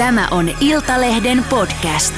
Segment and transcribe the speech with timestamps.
[0.00, 2.14] Tämä on Iltalehden podcast.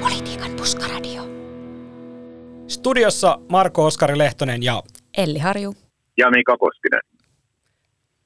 [0.00, 1.22] Politiikan puskaradio.
[2.68, 4.82] Studiossa Marko Oskari Lehtonen ja
[5.16, 5.74] Elli Harju.
[6.18, 7.15] ja Mika Koskinen.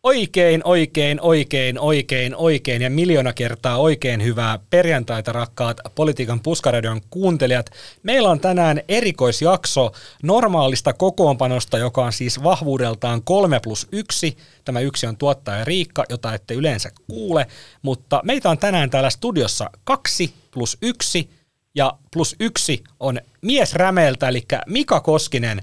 [0.02, 7.70] Oikein, oikein, oikein, oikein, oikein ja miljoona kertaa oikein hyvää perjantaita rakkaat Politiikan puskaradion kuuntelijat.
[8.02, 14.36] Meillä on tänään erikoisjakso normaalista kokoonpanosta, joka on siis vahvuudeltaan 3 plus 1.
[14.64, 17.46] Tämä yksi on tuottaja Riikka, jota ette yleensä kuule,
[17.82, 21.30] mutta meitä on tänään täällä studiossa 2 plus 1
[21.74, 25.62] ja plus yksi on mies rämeeltä, eli Mika Koskinen.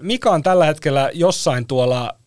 [0.00, 2.21] Mika on tällä hetkellä jossain tuolla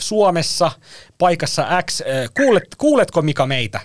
[0.00, 0.70] Suomessa
[1.18, 2.00] paikassa X.
[2.00, 2.04] Ö,
[2.36, 3.80] Kuulet, kuuletko Mika meitä?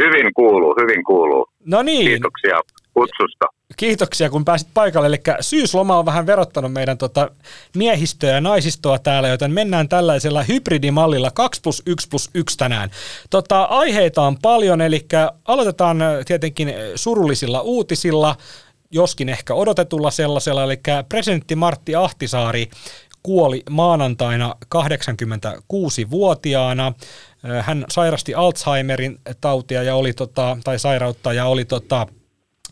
[0.00, 1.46] Hyvin kuuluu, hyvin kuuluu.
[1.66, 2.60] No niin, Kiitoksia
[2.94, 3.46] kutsusta.
[3.76, 5.06] kiitoksia kun pääsit paikalle.
[5.06, 7.30] Eli syysloma on vähän verottanut meidän tota
[7.76, 12.90] miehistöä ja naisistoa täällä, joten mennään tällaisella hybridimallilla 2 plus 1 plus 1 tänään.
[13.30, 15.06] Tota, aiheita on paljon, eli
[15.44, 18.36] aloitetaan ö, tietenkin ö, surullisilla uutisilla,
[18.90, 22.70] joskin ehkä odotetulla sellaisella, eli presidentti Martti Ahtisaari
[23.22, 26.92] kuoli maanantaina 86-vuotiaana.
[27.44, 32.06] Ö, Hän sairasti Alzheimerin tautia ja oli tota, tai sairautta ja oli tota,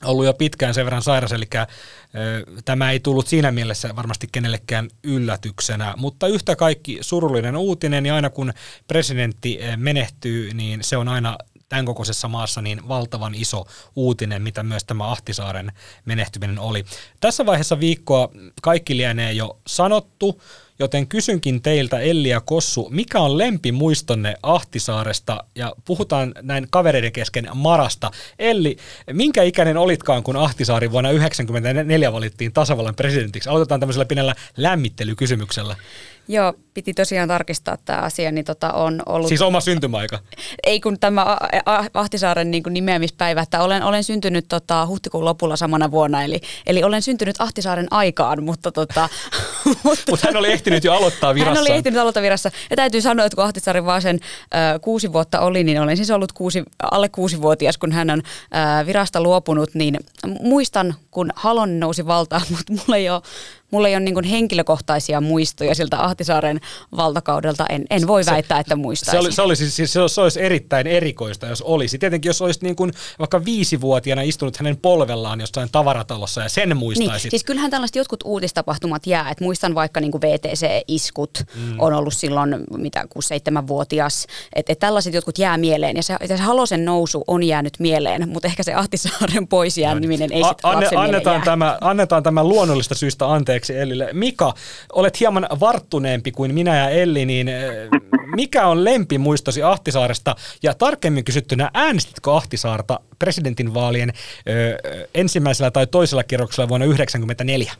[0.05, 1.45] ollut jo pitkään sen verran sairas, eli
[2.65, 8.31] tämä ei tullut siinä mielessä varmasti kenellekään yllätyksenä, mutta yhtä kaikki surullinen uutinen ja aina
[8.31, 8.53] kun
[8.89, 11.39] presidentti menehtyy, niin se on aina
[11.71, 15.73] tämän kokoisessa maassa niin valtavan iso uutinen, mitä myös tämä Ahtisaaren
[16.05, 16.85] menehtyminen oli.
[17.21, 18.29] Tässä vaiheessa viikkoa
[18.63, 20.43] kaikki lienee jo sanottu,
[20.81, 27.49] joten kysynkin teiltä Elli ja Kossu, mikä on lempimuistonne Ahtisaaresta ja puhutaan näin kavereiden kesken
[27.55, 28.11] Marasta.
[28.39, 28.77] Elli,
[29.13, 33.49] minkä ikäinen olitkaan, kun Ahtisaari vuonna 1994 valittiin tasavallan presidentiksi?
[33.49, 35.77] Aloitetaan tämmöisellä pienellä lämmittelykysymyksellä.
[36.29, 39.29] Joo, piti tosiaan tarkistaa tämä asia, niin tota on ollut...
[39.29, 40.19] Siis oma syntymäaika.
[40.67, 41.39] Ei kun tämä
[41.95, 46.83] Ahtisaaren niin kuin nimeämispäivä, että olen, olen syntynyt tota, huhtikuun lopulla samana vuonna, eli, eli
[46.83, 49.09] olen syntynyt Ahtisaaren aikaan, mutta, tota,
[49.85, 51.55] mutta Mutta hän oli ehtinyt jo aloittaa virassa.
[51.55, 52.51] Hän oli ehtinyt aloittaa virassa.
[52.71, 54.19] Ja täytyy sanoa, että kun Ahtisaari vaan sen
[54.75, 58.19] ö, kuusi vuotta oli, niin olen siis ollut kuusi, alle kuusivuotias, kun hän on
[58.83, 59.75] ö, virasta luopunut.
[59.75, 59.97] Niin
[60.41, 63.23] muistan, kun Halon nousi valtaan, mutta mulla ei ole,
[63.71, 66.61] mulla ei ole niin henkilökohtaisia muistoja siltä Ahtisaaren
[66.97, 67.67] valtakaudelta.
[67.69, 69.21] En, en voi väittää, että Se, muistaisin.
[69.21, 71.99] oli, se, oli, siis, se, se olisi erittäin erikoista, jos olisi.
[71.99, 77.23] Tietenkin, jos olisit niin kuin vaikka viisivuotiaana istunut hänen polvellaan jossain tavaratalossa ja sen muistaisit.
[77.25, 79.31] Niin, siis kyllähän tällaiset jotkut uutistapahtumat jää.
[79.31, 81.81] Et muistan vaikka niin VTC-iskut mm.
[81.81, 84.27] on ollut silloin mitä 6-7-vuotias.
[84.55, 85.97] Että et tällaiset jotkut jää mieleen.
[85.97, 90.43] Ja se, se Halosen nousu on jäänyt mieleen, mutta ehkä se Ahtisaaren pois jääminen ei
[90.43, 91.45] A- sitten lapsen mieleen annetaan, jää.
[91.45, 94.09] tämä, annetaan tämä luonnollista syystä anteeksi Ellille.
[94.13, 94.53] Mika,
[94.93, 97.55] olet hieman varttuneempi kuin minä ja Elli, niin äh,
[98.37, 100.35] mikä on lempimuistosi Ahtisaaresta?
[100.63, 104.53] Ja tarkemmin kysyttynä, äänestitkö Ahtisaarta presidentinvaalien ö,
[105.15, 107.73] ensimmäisellä tai toisella kierroksella vuonna 1994?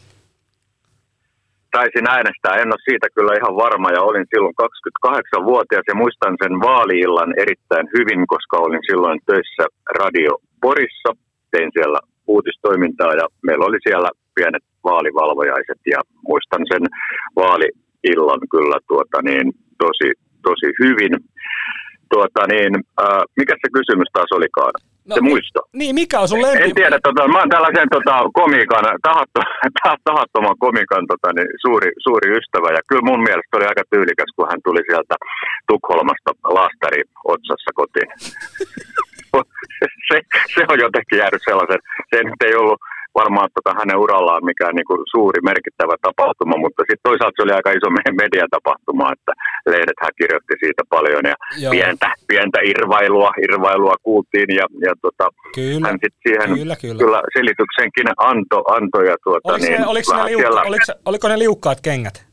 [1.77, 6.55] Taisin äänestää, en ole siitä kyllä ihan varma ja olin silloin 28-vuotias ja muistan sen
[6.69, 9.65] vaaliillan erittäin hyvin, koska olin silloin töissä
[10.01, 10.31] Radio
[10.63, 11.11] Porissa,
[11.51, 16.85] tein siellä uutistoimintaa ja meillä oli siellä pienet vaalivalvojaiset ja muistan sen
[17.37, 19.47] vaaliillan kyllä tuota niin,
[19.85, 20.09] tosi,
[20.47, 21.13] tosi hyvin.
[22.15, 22.73] Tuota niin,
[23.05, 24.75] äh, mikä se kysymys taas olikaan?
[25.09, 25.61] No, se muisto.
[25.81, 26.65] Niin, mikä on sun lempi?
[26.65, 29.41] En tiedä, tota, mä oon tällaisen tota, komiikan, tahatto,
[29.83, 32.69] ta- tahattoman komikan tota, niin, suuri, suuri ystävä.
[32.77, 35.15] Ja kyllä mun mielestä oli aika tyylikäs, kun hän tuli sieltä
[35.69, 37.01] Tukholmasta laastari
[37.35, 38.11] otsassa kotiin.
[40.09, 40.17] se,
[40.55, 41.81] se on jotenkin jäänyt sellaisen,
[42.11, 42.81] se nyt ei ollut
[43.21, 47.71] varmaan tota, hänen urallaan mikään niinku, suuri merkittävä tapahtuma, mutta sitten toisaalta se oli aika
[47.79, 49.33] iso me- mediatapahtuma, että
[49.75, 51.71] lehdethän kirjoitti siitä paljon ja Joo.
[51.75, 57.01] pientä, pientä irvailua, irvailua kuultiin ja, ja tota, Kyllä, hän sitten siihen kyllä, kyllä.
[57.03, 61.29] kyllä selityksenkin anto, antoi ja tuota, Oliko, niin, ne, oliko, ne liukka, siellä, oliko, oliko
[61.29, 62.30] ne liukkaat kengät?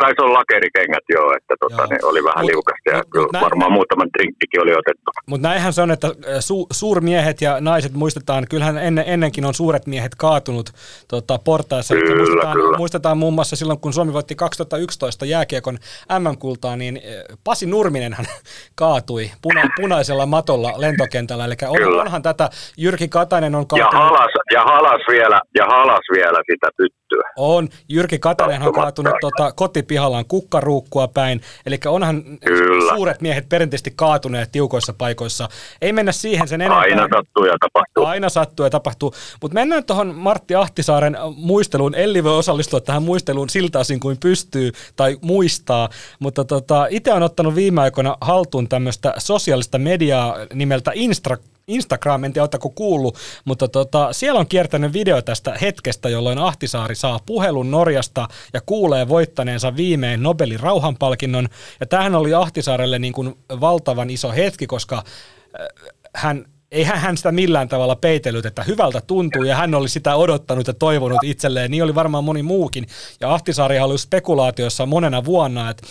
[0.00, 1.86] Taisi olla lakerikengät joo, että tota, Joo.
[1.90, 5.10] ne oli vähän Mut- liukasta ja mut- kyllä mut nä- varmaan muutaman drinkkikin oli otettu.
[5.26, 6.08] Mutta näinhän se on, että
[6.40, 10.70] su, suurmiehet ja naiset muistetaan, kyllähän ennen, ennenkin on suuret miehet kaatunut
[11.08, 11.94] tota, portaissa.
[11.94, 12.78] Kyllä, muistetaan, kyllä.
[12.78, 15.78] muistetaan muun muassa silloin, kun Suomi voitti 2011 jääkiekon
[16.18, 17.02] MM-kultaa, niin eh,
[17.44, 18.26] Pasi Nurminenhan
[18.82, 21.44] kaatui puna, punaisella matolla lentokentällä.
[21.44, 22.02] Eli on, Kyllä.
[22.02, 24.04] onhan tätä, Jyrki Katainen on Ja kaatunut.
[24.04, 26.97] halas, ja halas vielä, ja halas vielä sitä tyttöä.
[27.08, 27.30] Tehtyä.
[27.36, 27.68] On.
[27.88, 31.40] Jyrki Katainen on kaatunut tota, kotipihallaan kukkaruukkua päin.
[31.66, 32.94] Eli onhan Kyllä.
[32.96, 35.48] suuret miehet perinteisesti kaatuneet tiukoissa paikoissa.
[35.82, 36.80] Ei mennä siihen sen enempää.
[36.80, 38.04] Aina sattuu ja tapahtuu.
[38.04, 39.14] Aina sattuu ja tapahtuu.
[39.42, 41.94] Mutta mennään tuohon Martti Ahtisaaren muisteluun.
[41.94, 45.88] Elli voi osallistua tähän muisteluun siltä osin kuin pystyy tai muistaa.
[46.18, 51.36] Mutta tota, itse on ottanut viime aikoina haltuun tämmöistä sosiaalista mediaa nimeltä Instra
[51.68, 56.94] Instagram, en tiedä oletteko kuullut, mutta tota, siellä on kiertänyt video tästä hetkestä, jolloin Ahtisaari
[56.94, 61.48] saa puhelun Norjasta ja kuulee voittaneensa viimein Nobelin rauhanpalkinnon.
[61.80, 65.66] Ja tämähän oli Ahtisaarelle niin kuin valtavan iso hetki, koska äh,
[66.14, 70.66] hän eihän hän sitä millään tavalla peitellyt, että hyvältä tuntuu ja hän oli sitä odottanut
[70.66, 71.70] ja toivonut itselleen.
[71.70, 72.86] Niin oli varmaan moni muukin.
[73.20, 75.86] Ja Ahtisaari oli spekulaatiossa monena vuonna, että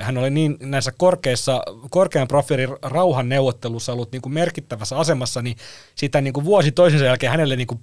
[0.00, 5.56] hän oli niin näissä korkeissa, korkean profiilin rauhan neuvottelussa ollut niin kuin merkittävässä asemassa, niin
[5.94, 7.80] sitä niin kuin vuosi toisensa jälkeen hänelle niin kuin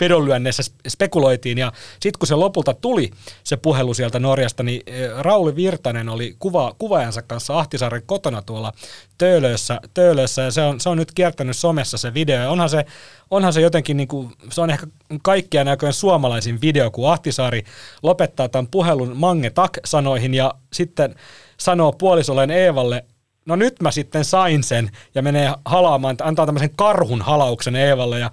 [0.00, 3.10] vedonlyönneissä spekuloitiin ja sitten kun se lopulta tuli
[3.44, 8.72] se puhelu sieltä Norjasta, niin eh, Rauli Virtanen oli kuva, kuvaajansa kanssa Ahtisaaren kotona tuolla
[9.18, 12.86] Töölössä, Töölössä ja se on, se on nyt kiertänyt somessa se video ja onhan se,
[13.30, 14.86] onhan se jotenkin, niin kuin, se on ehkä
[15.22, 17.62] kaikkia näköjen suomalaisin video, kun Ahtisaari
[18.02, 21.14] lopettaa tämän puhelun Mange Tak-sanoihin ja sitten
[21.58, 23.04] sanoo puolisolleen Eevalle,
[23.46, 28.30] no nyt mä sitten sain sen ja menee halaamaan, antaa tämmöisen karhun halauksen Eevalle ja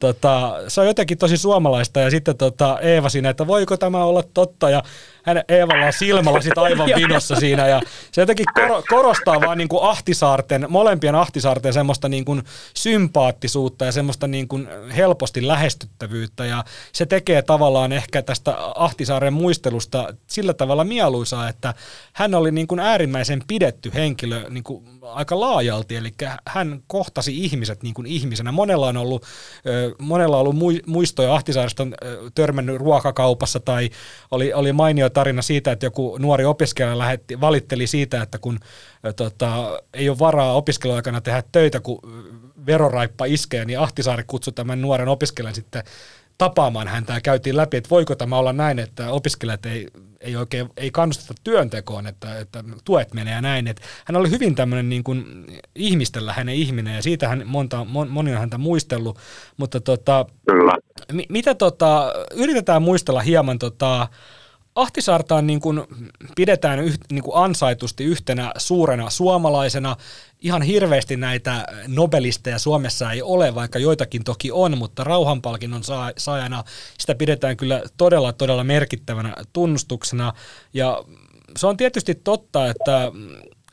[0.00, 4.22] tota, se on jotenkin tosi suomalaista ja sitten tota, Eeva siinä, että voiko tämä olla
[4.34, 4.82] totta ja
[5.26, 7.82] hän Eevalla on silmälasit aivan vinossa siinä ja
[8.12, 12.42] se jotenkin kor- korostaa vaan niin kuin Ahtisaarten, molempien Ahtisaarten semmoista niin kuin
[12.74, 20.14] sympaattisuutta ja semmoista niin kuin helposti lähestyttävyyttä ja se tekee tavallaan ehkä tästä Ahtisaaren muistelusta
[20.26, 21.74] sillä tavalla mieluisaa, että
[22.12, 26.14] hän oli niin kuin äärimmäisen pidetty henkilö niin kuin aika laajalti, eli
[26.48, 28.52] hän kohtasi ihmiset niin kuin ihmisenä.
[28.52, 29.24] Monella on ollut,
[29.98, 31.34] monella on ollut muistoja.
[31.34, 31.94] Ahtisaaresta on
[32.34, 33.90] törmännyt ruokakaupassa tai
[34.30, 38.58] oli, oli mainio tarina siitä, että joku nuori opiskelija lähetti, valitteli siitä, että kun
[39.16, 41.98] tota, ei ole varaa opiskeluaikana tehdä töitä, kun
[42.66, 45.82] veroraippa iskee, niin Ahtisaari kutsui tämän nuoren opiskelijan sitten
[46.38, 49.88] tapaamaan häntä ja käytiin läpi, että voiko tämä olla näin, että opiskelijat ei,
[50.20, 53.66] ei oikein ei kannusteta työntekoon, että, että tuet menee ja näin.
[53.68, 58.32] Että hän oli hyvin tämmöinen niin kuin ihmisten läheinen ihminen ja siitä hän monta, moni
[58.32, 59.18] on häntä muistellut,
[59.56, 60.72] mutta tota, Kyllä.
[61.28, 64.08] mitä tota, yritetään muistella hieman tota,
[64.76, 65.82] Ahtisaartaan niin kuin
[66.36, 69.96] pidetään yht, niin kuin ansaitusti yhtenä suurena suomalaisena.
[70.40, 75.82] Ihan hirveästi näitä nobelisteja Suomessa ei ole, vaikka joitakin toki on, mutta rauhanpalkinnon
[76.18, 76.64] saajana
[76.98, 80.32] sitä pidetään kyllä todella, todella merkittävänä tunnustuksena.
[80.74, 81.04] Ja
[81.56, 83.12] se on tietysti totta, että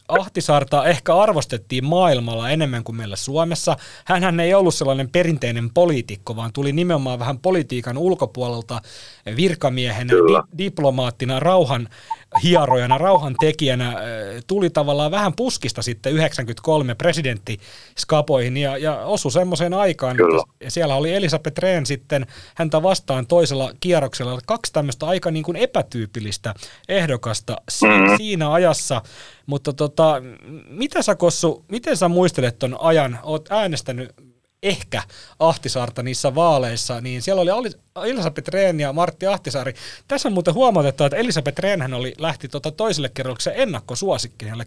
[0.08, 3.78] Ahtisaarta ehkä arvostettiin maailmalla enemmän kuin meillä Suomessa.
[4.06, 8.82] Hänhän ei ollut sellainen perinteinen poliitikko, vaan tuli nimenomaan vähän politiikan ulkopuolelta
[9.36, 11.90] virkamiehenä, di- diplomaattina, rauhan
[12.44, 13.96] hierojana, rauhantekijänä äh,
[14.48, 20.44] tuli tavallaan vähän puskista sitten 93 presidenttiskapoihin ja, ja osui semmoiseen aikaan, Kyllä.
[20.62, 25.58] että siellä oli Elisabeth Rehn sitten häntä vastaan toisella kierroksella, kaksi tämmöistä aika niin kuin
[25.58, 26.54] epätyypillistä
[26.90, 28.18] ehdokasta si- mm-hmm.
[28.18, 29.02] siinä ajassa,
[29.46, 30.22] mutta tota,
[30.70, 34.33] mitä sä Kossu, miten sä muistelet ton ajan, oot äänestänyt
[34.64, 35.02] ehkä
[35.40, 37.72] Ahtisaarta niissä vaaleissa, niin siellä oli
[38.10, 39.74] Elisabeth Rehn ja Martti Ahtisaari.
[40.08, 44.64] Tässä on muuten huomautettu, että Elisabeth Rehnhän oli, lähti tuota toiselle kerrokselle ennakkosuosikki, eli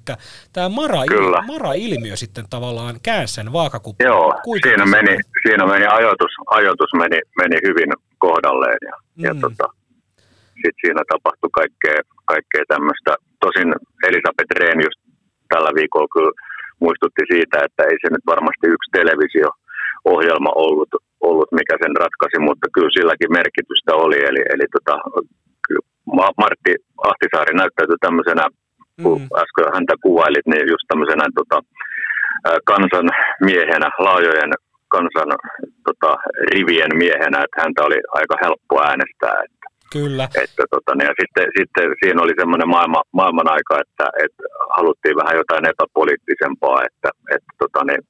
[0.52, 4.04] tämä Mara-ilmiö, Mara-ilmiö sitten tavallaan käänsi sen vaakakupin.
[4.04, 9.24] Joo, siinä meni, siinä meni ajoitus, ajoitus meni, meni hyvin kohdalleen ja, mm.
[9.24, 9.64] ja tota,
[10.54, 13.10] sitten siinä tapahtui kaikkea, kaikkea tämmöistä.
[13.40, 13.70] Tosin
[14.08, 15.00] Elisabeth Rehn just
[15.48, 16.32] tällä viikolla kyllä
[16.84, 19.50] muistutti siitä, että ei se nyt varmasti yksi televisio–
[20.12, 20.92] ohjelma ollut,
[21.28, 24.18] ollut, mikä sen ratkaisi, mutta kyllä silläkin merkitystä oli.
[24.30, 24.94] Eli, eli tota,
[26.42, 26.72] Martti
[27.10, 28.44] Ahtisaari näyttäytyi tämmöisenä,
[29.02, 29.28] kun mm.
[29.42, 31.58] äsken häntä kuvailit, niin just tämmöisenä tota,
[32.72, 33.08] kansan
[33.48, 34.52] miehenä, laajojen
[34.94, 35.30] kansan
[35.88, 36.10] tota,
[36.52, 39.36] rivien miehenä, että häntä oli aika helppo äänestää.
[39.44, 40.24] Että, Kyllä.
[40.44, 44.42] Että, tota, niin, ja sitten, sitten siinä oli semmoinen maailma, maailman aika, että, että
[44.76, 48.02] haluttiin vähän jotain epäpoliittisempaa, että, että tota, niin,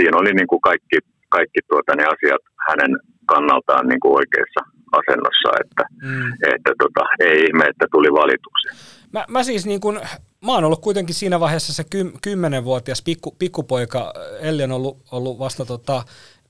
[0.00, 2.92] siinä oli niin kuin kaikki, kaikki tuota, ne asiat hänen
[3.26, 4.60] kannaltaan niin kuin oikeassa
[5.00, 6.32] asennossa, että, mm.
[6.54, 8.68] että tota, ei ihme, että tuli valituksi.
[9.12, 10.00] Mä, mä siis niin kuin,
[10.44, 15.38] mä oon ollut kuitenkin siinä vaiheessa se ky, kymmenenvuotias pikku, pikkupoika, Elli on ollut, ollut
[15.38, 16.02] vasta tota,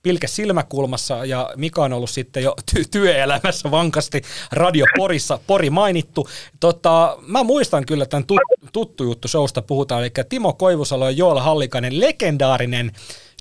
[0.03, 6.29] pilke silmäkulmassa ja Mika on ollut sitten jo ty- työelämässä vankasti Radio Porissa, Pori mainittu.
[6.61, 11.39] Tota, mä muistan kyllä tämän tut- tuttu juttu showsta puhutaan, eli Timo Koivusalo ja Joel
[11.39, 12.93] Hallikainen, legendaarinen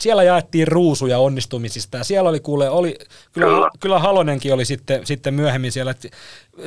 [0.01, 2.97] siellä jaettiin ruusuja onnistumisista ja siellä oli kuule, oli,
[3.33, 3.69] kyllä, kyllä.
[3.79, 5.95] kyllä Halonenkin oli sitten, sitten myöhemmin siellä.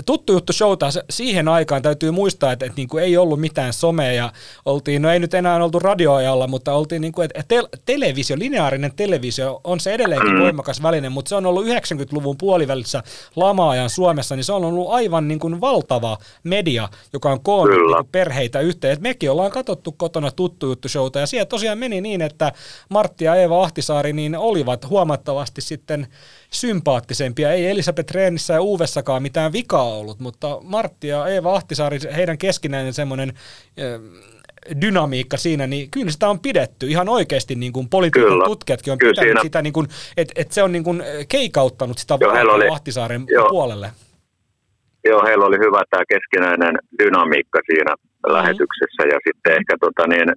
[0.07, 4.13] Tuttu juttu showta, siihen aikaan täytyy muistaa, että, että niin kuin ei ollut mitään somea
[4.13, 4.33] ja
[4.65, 8.93] oltiin, no ei nyt enää oltu radioajalla, mutta oltiin niin kuin, että te, televisio, lineaarinen
[8.97, 10.41] televisio on se edelleenkin mm.
[10.41, 13.03] voimakas väline, mutta se on ollut 90-luvun puolivälissä
[13.37, 18.09] lama-ajan Suomessa, niin se on ollut aivan niin kuin valtava media, joka on koonnut niin
[18.13, 18.93] perheitä yhteen.
[18.93, 22.53] Et mekin ollaan katsottu kotona tuttu juttu showta ja siellä tosiaan meni niin, että
[22.89, 26.07] Martti ja Eeva Ahtisaari niin olivat huomattavasti sitten
[26.51, 27.53] sympaattisempia.
[27.53, 32.93] Ei Elisabeth Reenissä ja Uuvessakaan mitään vikaa ollut, mutta Martti ja Eeva Ahtisaari, heidän keskinäinen
[32.93, 33.33] semmoinen
[34.81, 39.11] dynamiikka siinä, niin kyllä sitä on pidetty ihan oikeasti niin kuin politiikan tutkijatkin on kyllä
[39.11, 39.43] pitänyt siinä.
[39.43, 39.87] sitä, niin kuin,
[40.17, 43.91] että, että se on niin kuin keikauttanut sitä joo, oli, Ahtisaaren joo, puolelle.
[45.05, 48.35] Joo, heillä oli hyvä tämä keskinäinen dynamiikka siinä mm-hmm.
[48.35, 50.29] lähetyksessä ja sitten ehkä tota, niin,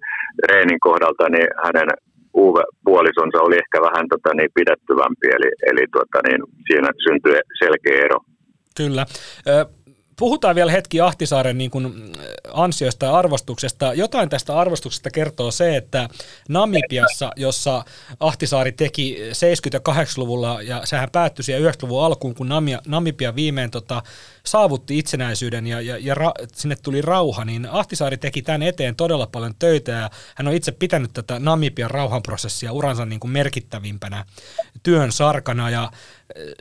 [0.50, 1.89] Reenin kohdalta niin hänen
[2.36, 8.06] Uwe puolisonsa oli ehkä vähän tota, niin, pidettyvämpi, eli, eli tota, niin, siinä syntyi selkeä
[8.06, 8.20] ero.
[8.77, 9.06] Kyllä.
[10.19, 12.13] Puhutaan vielä hetki Ahtisaaren niin kuin
[12.53, 13.93] ansioista ja arvostuksesta.
[13.93, 16.10] Jotain tästä arvostuksesta kertoo se, että
[16.50, 17.86] Namibiassa, jossa
[18.19, 22.50] Ahtisaari teki 70- ja 80-luvulla, ja sehän päättyi siihen 90-luvun alkuun, kun
[22.88, 24.03] Namibia viimein tota,
[24.45, 29.27] saavutti itsenäisyyden ja, ja, ja ra, sinne tuli rauha, niin Ahtisaari teki tämän eteen todella
[29.27, 34.25] paljon töitä, ja hän on itse pitänyt tätä Namibian rauhanprosessia uransa niin kuin merkittävimpänä
[34.84, 35.91] työn sarkana, ja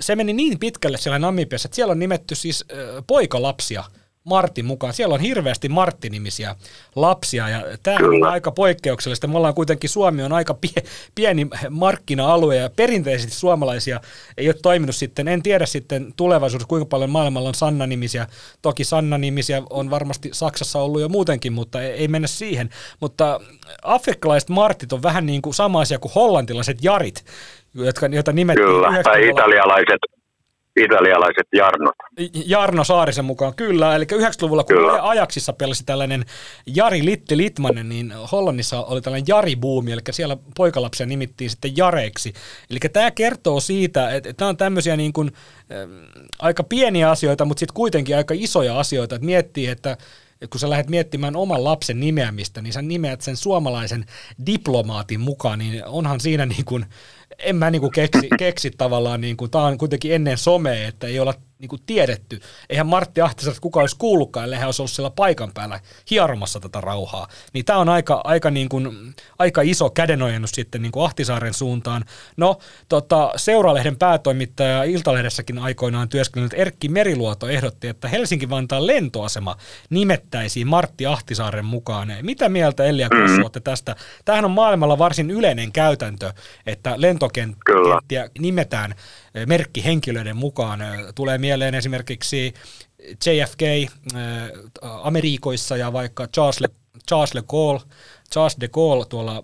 [0.00, 2.64] se meni niin pitkälle siellä Namibiassa, että siellä on nimetty siis
[3.06, 3.84] poikalapsia
[4.24, 4.94] Martin mukaan.
[4.94, 6.56] Siellä on hirveästi Martti-nimisiä
[6.96, 9.26] lapsia ja tämä on aika poikkeuksellista.
[9.26, 10.82] Me ollaan kuitenkin, Suomi on aika pie,
[11.14, 14.00] pieni markkina-alue ja perinteisesti suomalaisia
[14.36, 18.26] ei ole toiminut sitten, en tiedä sitten tulevaisuudessa kuinka paljon maailmalla on Sanna-nimisiä.
[18.62, 22.70] Toki Sanna-nimisiä on varmasti Saksassa ollut jo muutenkin, mutta ei, ei mennä siihen.
[23.00, 23.40] Mutta
[23.82, 27.24] afrikkalaiset Martit on vähän niin kuin sama asia kuin hollantilaiset Jarit,
[27.74, 30.00] jotka, joita nimettiin Kyllä, tai italialaiset,
[30.76, 31.94] italialaiset Jarnot.
[32.46, 33.94] Jarno Saarisen mukaan, kyllä.
[33.94, 35.08] Eli 90-luvulla, kun kyllä.
[35.08, 36.24] Ajaksissa pelasi tällainen
[36.66, 42.32] Jari Litti Litmanen, niin Hollannissa oli tällainen Jari-buumi, eli siellä poikalapsia nimittiin sitten Jareiksi.
[42.70, 47.60] Eli tämä kertoo siitä, että tämä on tämmöisiä niin kuin, äh, aika pieniä asioita, mutta
[47.60, 49.96] sitten kuitenkin aika isoja asioita, että miettii, että
[50.50, 54.04] kun sä lähdet miettimään oman lapsen nimeämistä, niin sä nimeät sen suomalaisen
[54.46, 56.86] diplomaatin mukaan, niin onhan siinä niin kuin
[57.38, 61.34] en mä niinku keksi, keksi tavallaan, niinku, tämä on kuitenkin ennen somea, että ei olla
[61.64, 62.40] niinku tiedetty.
[62.70, 65.80] Eihän Martti Ahtisaari kukaan olisi kuullutkaan, ellei hän olisi ollut siellä paikan päällä
[66.10, 67.28] hieromassa tätä rauhaa.
[67.52, 68.82] Niin tämä on aika, aika, niinku,
[69.38, 72.04] aika iso kädenojennus sitten niinku Ahtisaaren suuntaan.
[72.36, 79.56] No, tota, Seuralehden päätoimittaja Iltalehdessäkin aikoinaan työskennellyt Erkki Meriluoto ehdotti, että Helsinki-Vantaan lentoasema
[79.90, 82.12] nimettäisiin Martti Ahtisaaren mukaan.
[82.22, 83.96] Mitä mieltä Elia Kussu olette tästä?
[84.24, 86.32] Tämähän on maailmalla varsin yleinen käytäntö,
[86.66, 88.94] että lento lentokenttiä nimetään
[89.46, 90.80] merkkihenkilöiden mukaan.
[91.14, 92.54] Tulee mieleen esimerkiksi
[93.26, 93.92] JFK
[94.82, 96.68] Amerikoissa ja vaikka Charles, Le,
[97.08, 97.80] Charles, Le Gaulle,
[98.32, 99.42] Charles de Gaulle tuolla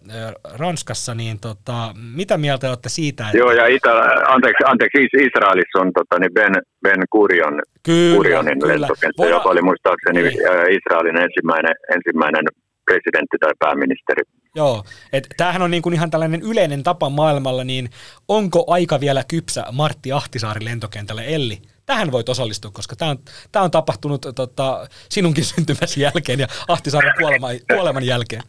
[0.58, 3.24] Ranskassa, niin tota, mitä mieltä olette siitä?
[3.24, 3.38] Että...
[3.38, 8.72] Joo, ja Ita- anteeksi, anteeksi, Israelissa on tota, niin Ben, ben Gurion, kyllä, Gurionin kyllä.
[8.72, 9.40] lentokenttä, Voidaan...
[9.40, 10.34] joka oli muistaakseni niin.
[10.78, 12.44] Israelin ensimmäinen, ensimmäinen
[12.90, 14.22] presidentti tai pääministeri.
[14.54, 17.90] Joo, että tämähän on niin kuin ihan tällainen yleinen tapa maailmalla, niin
[18.28, 21.62] onko aika vielä kypsä Martti Ahtisaari lentokentälle Elli?
[21.86, 23.18] Tähän voit osallistua, koska tämä on,
[23.52, 28.42] tämä on tapahtunut tota, sinunkin syntymäsi jälkeen ja Ahtisaaren kuoleman, kuoleman jälkeen.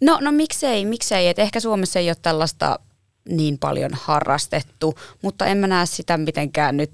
[0.00, 1.28] No, no miksei, miksei.
[1.28, 2.78] Et ehkä Suomessa ei ole tällaista
[3.28, 6.90] niin paljon harrastettu, mutta en mä näe sitä mitenkään nyt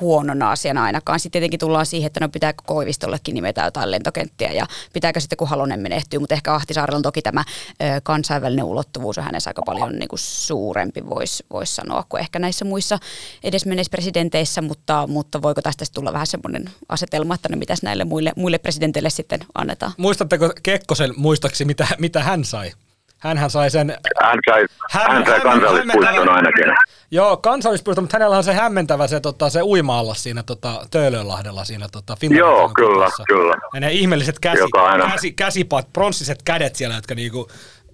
[0.00, 1.20] huonona asiana ainakaan.
[1.20, 5.48] Sitten tietenkin tullaan siihen, että no pitääkö Koivistollekin nimetä jotain lentokenttiä ja pitääkö sitten kun
[5.48, 7.44] Halonen menehtyy, mutta ehkä Ahtisaarella on toki tämä
[7.82, 12.38] ö, kansainvälinen ulottuvuus on hänessä aika paljon niin kuin suurempi, voisi vois sanoa, kuin ehkä
[12.38, 12.98] näissä muissa
[13.44, 18.32] edesmenneissä presidenteissä, mutta, mutta voiko tästä tulla vähän semmoinen asetelma, että no mitäs näille muille,
[18.36, 19.92] muille presidenteille sitten annetaan?
[19.96, 22.72] Muistatteko Kekkosen muistaksi, mitä, mitä hän sai?
[23.18, 23.96] Hänhän sai sen...
[24.22, 26.64] Hän sai, hän, hän sai kansallispuiston ainakin.
[27.10, 31.86] Joo, kansallispuisto, mutta hänellä on se hämmentävä se, tota, se uima siinä tota, Töölönlahdella siinä
[31.92, 33.24] tota, Joo, kyllä, kutassa.
[33.28, 33.56] kyllä.
[33.74, 34.62] Ja ne ihmeelliset käsi,
[35.10, 37.48] käsi, käsipaat, pronssiset kädet siellä, jotka niinku,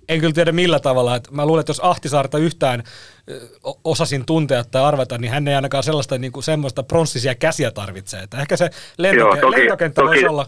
[0.08, 1.16] en kyllä tiedä millä tavalla.
[1.16, 2.82] Että mä luulen, että jos Ahtisaarta yhtään
[3.84, 8.18] osasin tuntea tai arvata, niin hän ei ainakaan sellaista niin kuin semmoista pronssisia käsiä tarvitse.
[8.18, 8.70] Että ehkä se
[9.02, 10.46] lentoke- Joo, toki, lentokenttä toki, voisi olla...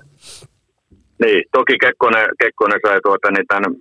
[1.25, 3.73] Niin, toki Kekkonen, Kekkonen sai tuota, niin tämän,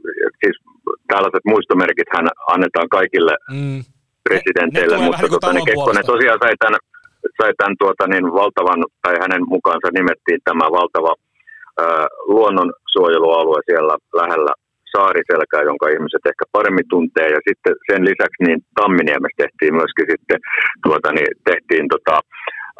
[0.43, 0.74] siis
[1.11, 3.79] tällaiset muistomerkit hän annetaan kaikille mm.
[4.27, 6.81] presidenteille, mutta niin tuota, niin Kekkonen tosiaan sai tämän,
[7.39, 11.13] sai tämän tuota, niin valtavan, tai hänen mukaansa nimettiin tämä valtava
[11.83, 14.53] ää, luonnonsuojelualue siellä lähellä
[14.95, 17.27] saariselkää, jonka ihmiset ehkä paremmin tuntee.
[17.35, 20.39] Ja sitten sen lisäksi niin Tamminiemessä tehtiin myöskin sitten,
[20.85, 22.15] tuota, niin tehtiin tota,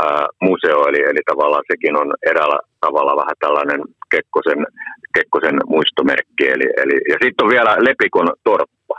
[0.05, 3.81] ää, museo, eli, eli tavallaan sekin on eräällä tavalla vähän tällainen
[4.12, 4.62] Kekkosen,
[5.15, 6.45] Kekkosen muistomerkki.
[6.55, 8.95] Eli, eli, ja sitten on vielä Lepikon torppa.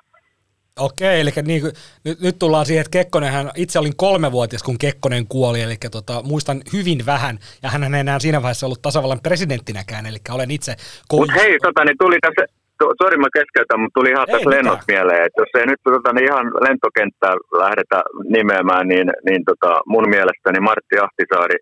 [0.81, 1.63] Okei, eli niin,
[2.05, 6.59] nyt, nyt tullaan siihen, että Kekkonenhän, itse olin kolmevuotias, kun Kekkonen kuoli, eli tota, muistan
[6.73, 10.73] hyvin vähän, ja hän ei enää siinä vaiheessa ollut tasavallan presidenttinäkään, eli olen itse
[11.13, 12.45] Mutta hei, tota, niin tuli tässä,
[13.03, 16.29] sori mä keskeytän, mutta tuli ihan tässä lennot mieleen, että jos ei nyt tota, niin
[16.31, 17.99] ihan lentokenttää lähdetä
[18.35, 21.59] nimeämään, niin, niin tota, mun mielestäni Martti Ahtisaari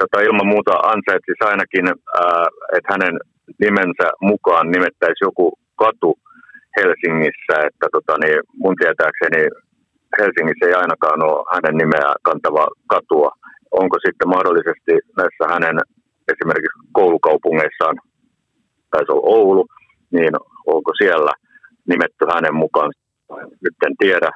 [0.00, 2.46] tota, ilman muuta ansaitsisi ainakin, ää,
[2.76, 3.14] että hänen
[3.64, 6.18] nimensä mukaan nimettäisi joku katu
[6.76, 9.42] Helsingissä, että tota, niin mun tietääkseni
[10.18, 13.30] Helsingissä ei ainakaan ole hänen nimeä kantava katua.
[13.80, 15.76] Onko sitten mahdollisesti näissä hänen
[16.32, 17.96] esimerkiksi koulukaupungeissaan,
[18.90, 19.66] taisi olla Oulu,
[20.10, 20.32] niin
[20.66, 21.32] onko siellä
[21.88, 22.92] nimetty hänen mukaan?
[23.64, 24.30] Nyt en tiedä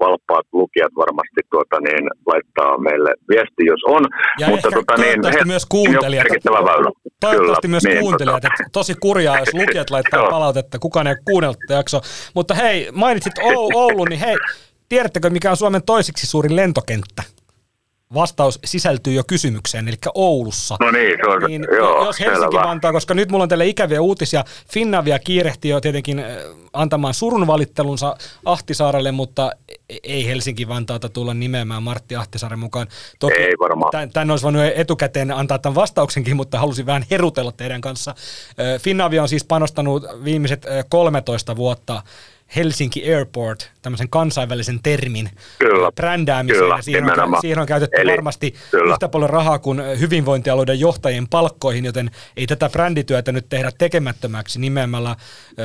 [0.00, 4.02] valppaat lukijat varmasti tuota, niin, laittaa meille viesti, jos on.
[4.40, 6.26] Ja mutta tota, niin, he, myös kuuntelijat.
[6.28, 6.90] Väylä.
[7.20, 8.42] Toivottavasti Kyllä, myös niin, kuuntelijat.
[8.42, 8.54] Tota.
[8.54, 12.00] Että tosi kurjaa, jos lukijat laittaa palautetta, kukaan ei kuunnellut jakso.
[12.34, 13.32] Mutta hei, mainitsit
[13.74, 14.36] Oulun, niin hei,
[14.88, 17.22] tiedättekö mikä on Suomen toiseksi suurin lentokenttä?
[18.14, 20.76] Vastaus sisältyy jo kysymykseen, eli Oulussa.
[20.80, 22.68] No niin, se on, niin, joo, Jos Helsinki selvä.
[22.68, 26.26] Vantaa, koska nyt mulla on teille ikäviä uutisia, Finnavia kiirehti jo tietenkin äh,
[26.72, 29.52] antamaan surun valittelunsa Ahtisaarelle, mutta
[30.02, 32.86] ei Helsinki Vantaata tulla nimeämään Martti Ahtisaaren mukaan.
[33.18, 34.10] Toki ei varmaan.
[34.12, 38.10] Tämän olisi voinut etukäteen antaa tämän vastauksenkin, mutta halusin vähän herutella teidän kanssa.
[38.10, 42.02] Äh, Finnavia on siis panostanut viimeiset 13 äh, vuotta
[42.56, 46.62] Helsinki Airport, tämmöisen kansainvälisen termin kyllä, brändäämiseen.
[46.62, 48.92] Kyllä, siihen, on, siihen on käytetty Eli, varmasti kyllä.
[48.92, 55.16] yhtä paljon rahaa kuin hyvinvointialueiden johtajien palkkoihin, joten ei tätä brändityötä nyt tehdä tekemättömäksi nimeämällä.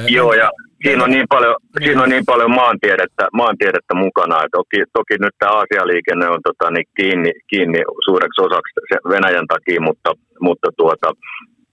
[0.08, 0.52] Joo, ja
[0.84, 1.88] siinä on niin paljon, niin.
[1.88, 4.48] siinä on niin paljon maantiedettä, maantiedettä mukana.
[4.52, 8.74] toki, toki nyt tämä Aasialiikenne on tota, niin kiinni, kiinni suureksi osaksi
[9.10, 10.10] Venäjän takia, mutta,
[10.40, 11.12] mutta tuota,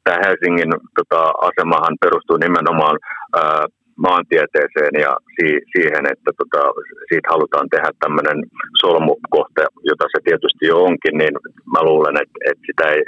[0.05, 2.99] tämä Helsingin tota, asemahan perustuu nimenomaan
[3.37, 3.67] ää,
[4.07, 6.62] maantieteeseen ja si- siihen, että tota,
[7.09, 8.38] siitä halutaan tehdä tämmöinen
[8.80, 9.60] solmukohta,
[9.91, 11.34] jota se tietysti jo onkin, niin
[11.75, 13.02] mä luulen, että, että sitä ei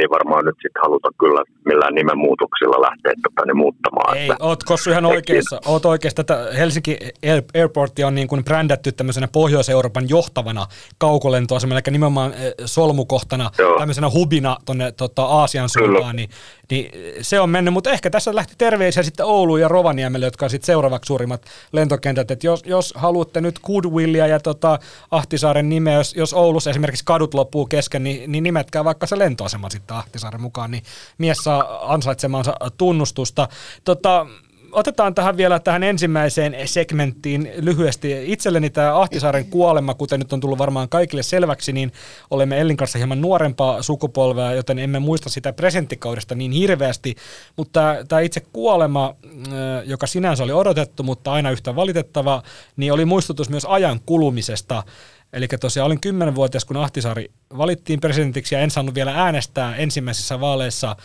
[0.00, 4.16] ei varmaan nyt sitten haluta kyllä millään nimenmuutoksilla lähteä tota, niin muuttamaan.
[4.16, 5.60] Ei, että, oot Kossu ihan oikeassa.
[5.66, 6.24] Oot oikeassa.
[6.24, 6.98] Tätä Helsinki
[7.54, 10.66] Airportia on niin kuin brändätty tämmöisenä Pohjois-Euroopan johtavana
[10.98, 13.78] kaukolentoasemana, eli nimenomaan eh, solmukohtana, Joo.
[13.78, 16.28] tämmöisenä hubina tuonne tota, Aasian suuntaan, niin,
[16.70, 16.90] niin,
[17.22, 17.74] se on mennyt.
[17.74, 22.30] Mutta ehkä tässä lähti terveisiä sitten Ouluun ja Rovaniemelle, jotka on sitten seuraavaksi suurimmat lentokentät.
[22.30, 24.78] Et jos, jos haluatte nyt Goodwillia ja tota,
[25.10, 29.70] Ahtisaaren nimeä, jos, jos Oulussa esimerkiksi kadut loppuu kesken, niin, niin nimetkää vaikka se lentoasema
[29.70, 30.82] sitten Ahtisaaren mukaan, niin
[31.18, 33.48] mies saa ansaitsemansa tunnustusta.
[33.84, 34.26] Tota,
[34.72, 38.32] otetaan tähän vielä tähän ensimmäiseen segmenttiin lyhyesti.
[38.32, 41.92] Itselleni tämä Ahtisaaren kuolema, kuten nyt on tullut varmaan kaikille selväksi, niin
[42.30, 47.14] olemme Ellin kanssa hieman nuorempaa sukupolvea, joten emme muista sitä presenttikaudesta niin hirveästi,
[47.56, 49.14] mutta tämä itse kuolema,
[49.84, 52.42] joka sinänsä oli odotettu, mutta aina yhtä valitettava,
[52.76, 54.82] niin oli muistutus myös ajan kulumisesta.
[55.32, 60.96] Eli tosiaan olin kymmenenvuotias, kun Ahtisaari valittiin presidentiksi ja en saanut vielä äänestää ensimmäisissä vaaleissa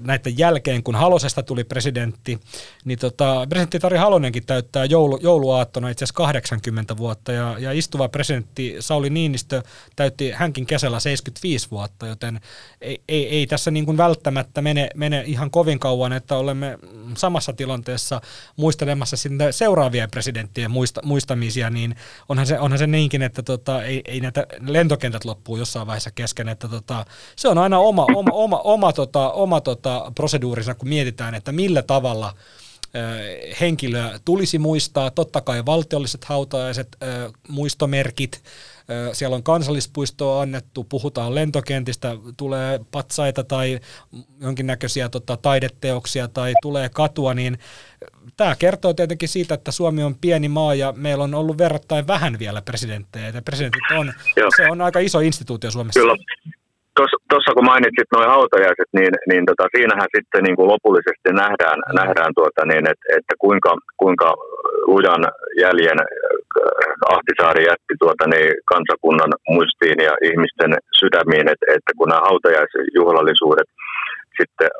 [0.00, 2.40] näiden jälkeen, kun Halosesta tuli presidentti,
[2.84, 8.08] niin tota, presidentti Tari Halonenkin täyttää joulu, jouluaattona itse asiassa 80 vuotta, ja, ja istuva
[8.08, 9.62] presidentti Sauli Niinistö
[9.96, 12.40] täytti hänkin kesällä 75 vuotta, joten
[12.80, 16.78] ei, ei, ei tässä niin kuin välttämättä mene, mene ihan kovin kauan, että olemme
[17.16, 18.20] samassa tilanteessa
[18.56, 21.96] muistelemassa sinne seuraavia presidenttien muista, muistamisia, niin
[22.28, 26.48] onhan se, onhan se niinkin, että tota, ei, ei näitä lentokentät loppuu jossain vaiheessa kesken,
[26.48, 27.04] että tota,
[27.36, 31.52] se on aina oma, oma, oma, oma tota, tota, oma tota, proseduurinsa, kun mietitään, että
[31.52, 32.34] millä tavalla
[33.60, 35.10] henkilöä tulisi muistaa.
[35.10, 36.96] Totta kai valtiolliset hautajaiset,
[37.48, 38.42] muistomerkit,
[39.12, 43.80] siellä on kansallispuistoa annettu, puhutaan lentokentistä, tulee patsaita tai
[44.40, 47.58] jonkinnäköisiä tota, taideteoksia tai tulee katua, niin
[48.36, 52.38] tämä kertoo tietenkin siitä, että Suomi on pieni maa ja meillä on ollut verrattain vähän
[52.38, 53.28] vielä presidenttejä.
[53.28, 54.12] Ja presidentit on,
[54.56, 56.00] se on aika iso instituutio Suomessa.
[56.00, 56.16] Kyllä,
[57.30, 62.32] tuossa kun mainitsit noin hautajaiset, niin, niin tota, siinähän sitten niin kuin lopullisesti nähdään, nähdään
[62.38, 64.28] tuota, niin, että, että kuinka, kuinka
[64.92, 65.24] lujan
[65.64, 72.28] jäljen äh, Ahtisaari jätti tuota, niin, kansakunnan muistiin ja ihmisten sydämiin, että, että kun nämä
[72.30, 73.68] hautajaisjuhlallisuudet
[74.38, 74.70] sitten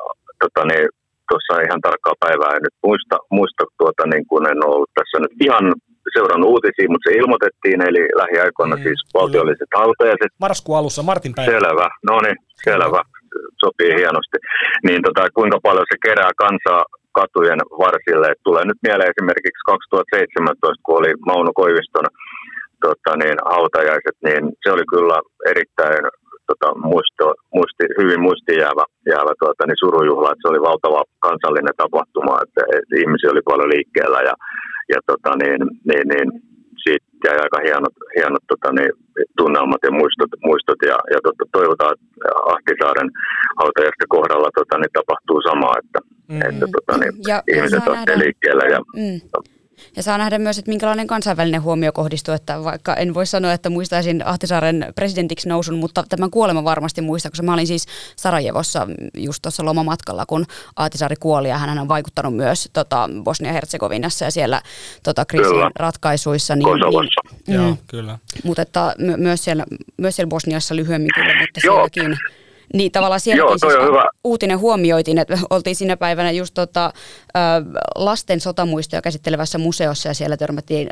[0.42, 0.88] tota, niin,
[1.66, 5.66] ihan tarkkaa päivää en nyt muista, muista tuota, niin kun en ollut tässä nyt ihan
[6.16, 10.32] seurannut uutisia, mutta se ilmoitettiin, eli lähiaikoina mm, siis valtiolliset hautajaiset.
[10.44, 11.50] Marraskuun alussa, Martin päivä.
[11.52, 13.00] Selvä, no niin, selvä.
[13.64, 14.38] sopii hienosti.
[14.86, 16.82] Niin tota, kuinka paljon se kerää kansaa
[17.18, 18.26] katujen varsille.
[18.30, 22.08] Et tulee nyt mieleen esimerkiksi 2017, kun oli Mauno Koiviston
[22.86, 25.18] tota, niin, hautajaiset, niin se oli kyllä
[25.52, 26.04] erittäin
[26.50, 32.42] tota, muisto, muisti, hyvin muistijäävä jäävä, tuota, niin surujuhla, että se oli valtava kansallinen tapahtuma,
[32.44, 34.34] että, että ihmisiä oli paljon liikkeellä ja,
[34.94, 36.28] ja tota, niin, niin, niin,
[36.84, 38.92] siitä jäi aika hienot, hienot tota, niin,
[39.38, 42.06] tunnelmat ja muistot, muistot ja, ja tota, toivotaan, että
[42.54, 43.10] Ahtisaaren
[43.60, 45.98] hautajaisten kohdalla tota, niin tapahtuu sama, että,
[46.32, 46.42] mm.
[46.48, 48.64] että tota, niin, ja, ihmiset lähtee liikkeelle.
[48.74, 49.18] Ja, mm.
[49.96, 53.70] Ja saa nähdä myös, että minkälainen kansainvälinen huomio kohdistuu, että vaikka en voi sanoa, että
[53.70, 57.86] muistaisin Ahtisaaren presidentiksi nousun, mutta tämän kuoleman varmasti muistan, koska mä olin siis
[58.16, 58.86] Sarajevossa
[59.16, 64.62] just tuossa lomamatkalla, kun Ahtisaari kuoli ja hän on vaikuttanut myös tota, Bosnia-Herzegovinassa ja siellä
[65.02, 65.70] tota, kriisin kyllä.
[65.76, 66.56] ratkaisuissa.
[66.56, 67.10] Niin, niin,
[67.48, 68.18] mm, Joo, kyllä.
[68.44, 69.64] Mutta että myös, siellä,
[69.96, 72.18] myös siellä Bosniassa lyhyemmin kyllä, mutta sielläkin
[72.74, 74.04] niin tavallaan siellä Joo, siis hyvä.
[74.24, 76.92] uutinen huomioitiin, että oltiin sinä päivänä just tota,
[77.94, 80.88] lasten sotamuistoja käsittelevässä museossa ja siellä törmättiin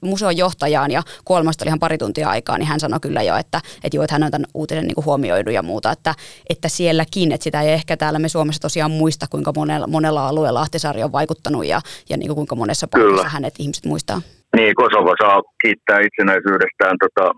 [0.00, 3.60] museon johtajaan ja kuolemasta oli ihan pari tuntia aikaa, niin hän sanoi kyllä jo, että,
[3.84, 6.14] että, joo, että hän on tämän uutinen niin huomioidu ja muuta, että,
[6.50, 10.60] että sielläkin, että sitä ei ehkä täällä me Suomessa tosiaan muista, kuinka monella, monella alueella
[10.60, 14.22] Ahtisaari on vaikuttanut ja, ja niin kuin kuinka monessa paikassa hänet ihmiset muistaa.
[14.56, 17.32] Niin, Kosovo saa kiittää itsenäisyydestään tota,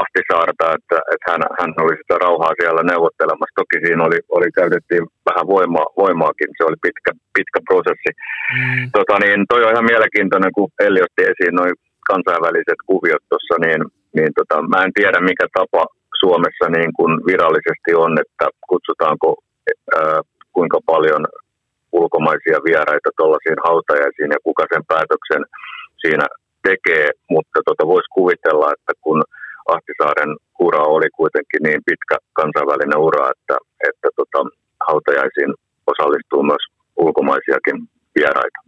[0.00, 3.58] Ahtisaarta, että, että hän, hän oli sitä rauhaa siellä neuvottelemassa.
[3.60, 8.12] Toki siinä oli, oli käytettiin vähän voimaa, voimaakin, se oli pitkä, pitkä prosessi.
[8.56, 8.84] Mm.
[8.96, 11.74] Tota, niin, toi on ihan mielenkiintoinen, kun Elli otti esiin noin
[12.10, 13.80] kansainväliset kuviot tuossa, niin,
[14.16, 15.82] niin tota, mä en tiedä mikä tapa
[16.22, 19.28] Suomessa niin kuin virallisesti on, että kutsutaanko
[19.98, 20.20] ää,
[20.56, 21.22] kuinka paljon
[21.92, 25.42] ulkomaisia vieraita tuollaisiin hautajaisiin ja kuka sen päätöksen
[26.02, 26.26] siinä
[26.68, 29.18] tekee, mutta tota, voisi kuvitella, että kun
[29.74, 30.32] Ahtisaaren
[30.66, 33.56] ura oli kuitenkin niin pitkä kansainvälinen ura, että,
[33.88, 34.40] että tota,
[34.88, 35.52] hautajaisiin
[35.92, 36.64] osallistuu myös
[36.96, 37.76] ulkomaisiakin
[38.16, 38.58] vieraita.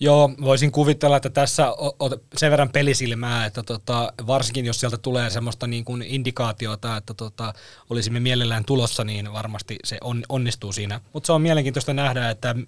[0.00, 5.30] Joo, voisin kuvitella, että tässä on sen verran pelisilmää, että tota, varsinkin jos sieltä tulee
[5.30, 7.52] semmoista niin kuin indikaatiota, että tota,
[7.90, 11.00] olisimme mielellään tulossa, niin varmasti se on, onnistuu siinä.
[11.12, 12.64] Mutta se on mielenkiintoista nähdä, että m-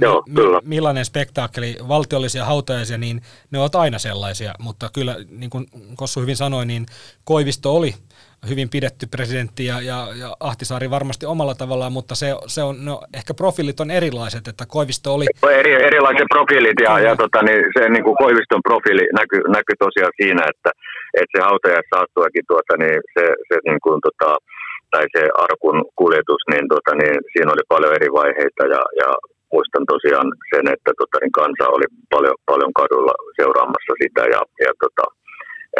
[0.00, 5.66] Joo, m- millainen spektaakkeli, valtiollisia hautajaisia, niin ne ovat aina sellaisia, mutta kyllä niin kuin
[5.96, 6.86] Kossu hyvin sanoi, niin
[7.24, 7.94] Koivisto oli
[8.50, 12.94] hyvin pidetty presidentti ja, ja, ja Ahtisaari varmasti omalla tavallaan, mutta se, se on, no,
[13.18, 15.26] ehkä profiilit on erilaiset, että Koivisto oli...
[15.60, 20.14] Eri, erilaiset profiilit ja, ja tota, niin se niin kuin Koiviston profiili näkyy näky tosiaan
[20.20, 20.70] siinä, että,
[21.20, 24.30] että se hautajaissaattuakin tuota, niin se, se niin kuin, tota,
[24.92, 29.08] tai se arkun kuljetus, niin, tota, niin siinä oli paljon eri vaiheita ja, ja
[29.52, 34.72] muistan tosiaan sen, että tota, niin kansa oli paljon, paljon kadulla seuraamassa sitä ja, ja
[34.82, 35.04] tota,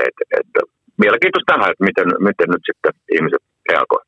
[0.06, 0.50] et, et,
[0.98, 4.06] mielenkiintoista nähdä, että miten, miten nyt sitten ihmiset reagoivat.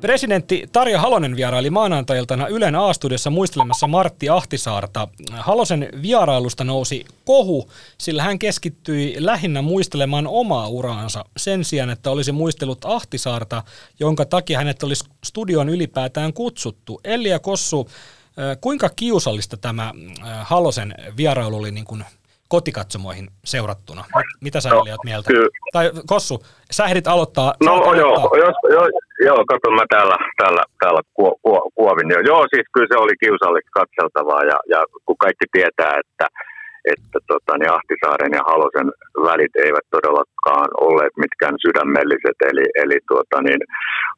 [0.00, 5.08] Presidentti Tarja Halonen vieraili maanantailtana Ylen A-studiossa muistelemassa Martti Ahtisaarta.
[5.30, 12.32] Halosen vierailusta nousi kohu, sillä hän keskittyi lähinnä muistelemaan omaa uraansa sen sijaan, että olisi
[12.32, 13.62] muistellut Ahtisaarta,
[14.00, 17.00] jonka takia hänet olisi studion ylipäätään kutsuttu.
[17.04, 17.88] Elli ja Kossu,
[18.60, 19.92] kuinka kiusallista tämä
[20.42, 22.04] Halosen vierailu oli niin kuin
[22.48, 24.04] kotikatsomoihin seurattuna?
[24.46, 25.28] Mitä sä no, olet mieltä?
[25.32, 25.48] Kyllä.
[25.72, 27.54] Tai Kossu, sä ehdit aloittaa.
[27.64, 28.86] No joo, jos, joo,
[29.28, 32.10] joo, katon mä täällä, täällä, täällä ku, ku, kuovin.
[32.10, 32.20] Jo.
[32.20, 36.26] Joo, siis kyllä se oli kiusallista katseltavaa ja, ja kun kaikki tietää, että
[36.94, 38.88] että tota, niin Ahtisaaren ja Halosen
[39.28, 43.60] välit eivät todellakaan olleet mitkään sydämelliset, eli, eli tuota, niin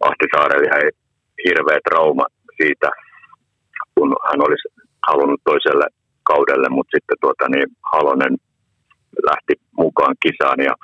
[0.09, 0.87] Ahtisaarelle jäi
[1.47, 2.27] hirveä trauma
[2.59, 2.88] siitä,
[3.95, 4.69] kun hän olisi
[5.09, 5.87] halunnut toiselle
[6.31, 8.35] kaudelle, mutta sitten tuota, niin Halonen
[9.29, 10.75] lähti mukaan kisaan ja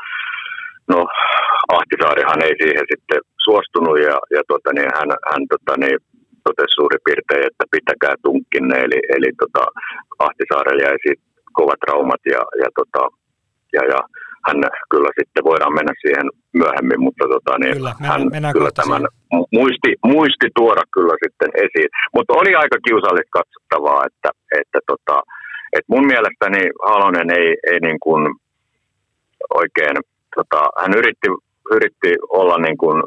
[0.92, 0.98] no
[1.78, 5.98] Ahtisaarihan ei siihen sitten suostunut ja, ja tuota, niin hän, hän tuota, niin,
[6.44, 9.64] totesi suurin piirtein, että pitäkää tunkkinne, eli, eli tota,
[10.26, 11.24] Ahtisaarelle jäi siitä
[11.58, 13.02] kovat traumat ja, ja, tota,
[13.76, 14.00] ja, ja
[14.46, 14.58] hän
[14.92, 16.26] kyllä sitten voidaan mennä siihen
[16.60, 19.04] myöhemmin, mutta tota, niin kyllä, hän mennään kyllä tämän
[19.58, 21.90] muisti, muisti tuoda kyllä sitten esiin.
[22.14, 24.30] Mutta oli aika kiusallista katsottavaa, että,
[24.60, 25.16] että tota,
[25.76, 28.22] et mun mielestäni Halonen ei, ei niin kuin
[29.60, 29.96] oikein,
[30.36, 31.28] tota, hän yritti,
[31.76, 32.98] yritti olla niin kuin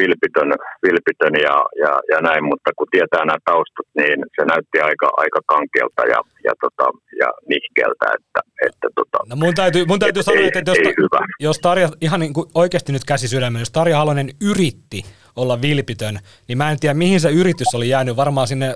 [0.00, 0.50] vilpitön,
[0.86, 5.40] vilpitön ja, ja, ja, näin, mutta kun tietää nämä taustat, niin se näytti aika, aika
[5.52, 6.86] kankealta ja, ja, tota,
[7.20, 8.06] ja nihkeältä.
[8.16, 11.58] Että, että, tota, no mun täytyy, mun täytyy et, sanoa, ei, että jos, ta, jos
[11.58, 15.02] Tarja, ihan niin kuin oikeasti nyt käsi sydämellä, jos Tarja Halonen yritti
[15.38, 18.74] olla vilpitön, niin mä en tiedä mihin se yritys oli jäänyt, varmaan sinne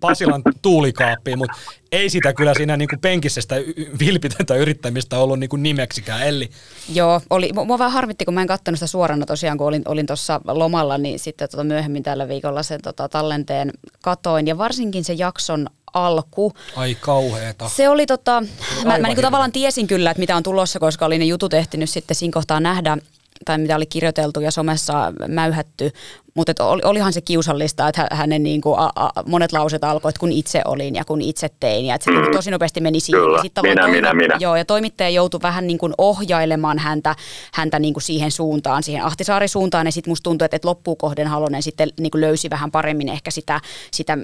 [0.00, 1.56] Pasilan tuulikaappiin, mutta
[1.92, 3.56] ei sitä kyllä siinä niin kuin penkissä sitä
[3.98, 6.50] vilpitöntä yrittämistä ollut niin kuin nimeksikään, Elli.
[6.94, 10.06] Joo, oli, mua vähän harmitti, kun mä en katsonut sitä suorana tosiaan, kun olin, olin
[10.06, 13.70] tuossa lomalla, niin sitten tota myöhemmin tällä viikolla sen tota, tallenteen
[14.02, 16.52] katoin, ja varsinkin se jakson alku.
[16.76, 17.68] Ai kauheeta.
[17.68, 18.42] Se oli tota,
[18.84, 21.90] mä, mä niin tavallaan tiesin kyllä, että mitä on tulossa, koska oli ne jutut ehtinyt
[21.90, 22.98] sitten siinä kohtaa nähdä,
[23.44, 25.92] tai mitä oli kirjoiteltu ja somessa mäyhätty,
[26.34, 30.32] mutta olihan se kiusallista, että hänen niin kuin, a, a, monet lauset alkoi, että kun
[30.32, 31.86] itse olin ja kun itse tein.
[31.86, 32.32] Ja että se mm.
[32.32, 33.22] tosi nopeasti meni siihen.
[33.22, 34.36] Kyllä, ja minä, minä, minä.
[34.40, 37.16] Joo, ja toimittaja joutui vähän niin kuin ohjailemaan häntä,
[37.54, 39.86] häntä niin kuin siihen suuntaan, siihen Ahtisaari suuntaan.
[39.86, 43.30] Ja sitten musta tuntui, että, että loppukohden Halonen sitten niin kuin löysi vähän paremmin ehkä
[43.30, 44.18] sitä, sitä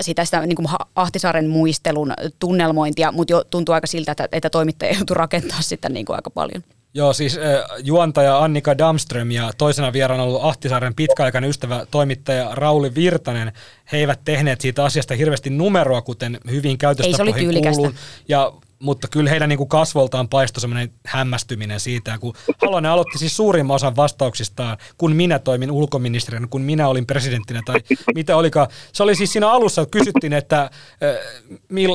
[0.00, 4.94] sitä, sitä niin kuin Ahtisaaren muistelun tunnelmointia, mutta jo tuntuu aika siltä, että, että toimittaja
[4.96, 6.62] joutui rakentaa sitä niin kuin aika paljon.
[6.94, 7.42] Joo, siis äh,
[7.84, 13.52] juontaja Annika Damström ja toisena vieraana ollut Ahtisaaren pitkäaikainen ystävä toimittaja Rauli Virtanen.
[13.92, 17.92] He eivät tehneet siitä asiasta hirveästi numeroa, kuten hyvin käytöstapoihin kuuluu.
[18.28, 18.52] Ja
[18.82, 23.74] mutta kyllä heidän niin kuin kasvoltaan paistoi semmoinen hämmästyminen siitä, kun Halonen aloitti siis suurimman
[23.74, 27.80] osan vastauksistaan, kun minä toimin ulkoministerinä, kun minä olin presidenttinä tai
[28.14, 28.66] mitä olikaan.
[28.92, 30.70] Se oli siis siinä alussa, kysyttiin, että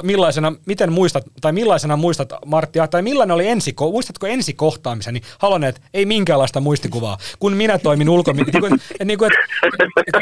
[0.03, 5.23] millaisena, miten muistat, tai millaisena muistat Martti, tai millainen oli ensi, muistatko ensi kohtaamisen, niin
[5.39, 8.77] Halonen, että ei minkäänlaista muistikuvaa, kun minä toimin ulkoministerinä.
[9.03, 10.19] Niin niin kuin, että,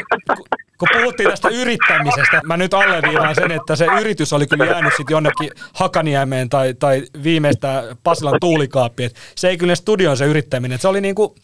[0.78, 5.14] kun puhuttiin tästä yrittämisestä, mä nyt alleviivaan sen, että se yritys oli kyllä jäänyt sitten
[5.14, 9.10] jonnekin Hakaniemeen tai, tai viimeistä Pasilan tuulikaappiin.
[9.34, 10.78] Se ei kyllä studion se yrittäminen.
[10.78, 11.34] Se oli niinku,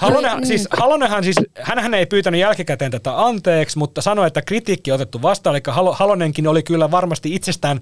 [0.00, 5.22] Halonen, siis, Halonenhan siis, hän ei pyytänyt jälkikäteen tätä anteeksi, mutta sanoi, että kritiikki otettu
[5.22, 5.56] vastaan.
[5.56, 7.80] Eli Halonenkin oli kyllä varmasti itsestään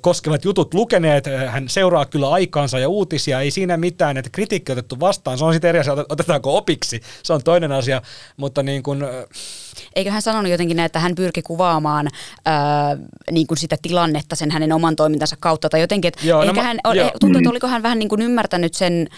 [0.00, 1.24] koskevat jutut lukeneet.
[1.46, 5.38] Hän seuraa kyllä aikaansa ja uutisia, ei siinä mitään, että kritiikki otettu vastaan.
[5.38, 7.00] Se on sitten eri asia, otetaanko opiksi.
[7.22, 8.02] Se on toinen asia,
[8.36, 9.04] mutta niin kuin,
[9.94, 12.08] Eikö hän sanonut jotenkin näin, että hän pyrki kuvaamaan
[12.44, 12.96] ää,
[13.30, 16.78] niin kuin sitä tilannetta sen hänen oman toimintansa kautta tai jotenkin, että joo, no, hän,
[16.94, 17.10] joo.
[17.20, 19.08] tuntuu, että oliko hän vähän niin kuin ymmärtänyt sen,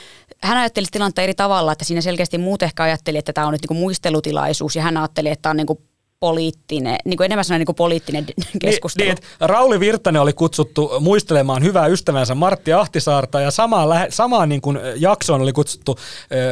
[0.45, 3.63] hän ajatteli tilannetta eri tavalla, että siinä selkeästi muut ehkä ajatteli, että tämä on nyt
[3.63, 5.79] niin kuin muistelutilaisuus ja hän ajatteli, että tämä on niin kuin
[6.21, 9.09] poliittinen, niin kuin enemmän niin kuin poliittinen niin, keskustelu.
[9.09, 14.49] Niin, niin, Rauli Virtanen oli kutsuttu muistelemaan hyvää ystävänsä Martti Ahtisaarta ja samaan, lähe, samaan
[14.49, 15.99] niin kuin jaksoon oli kutsuttu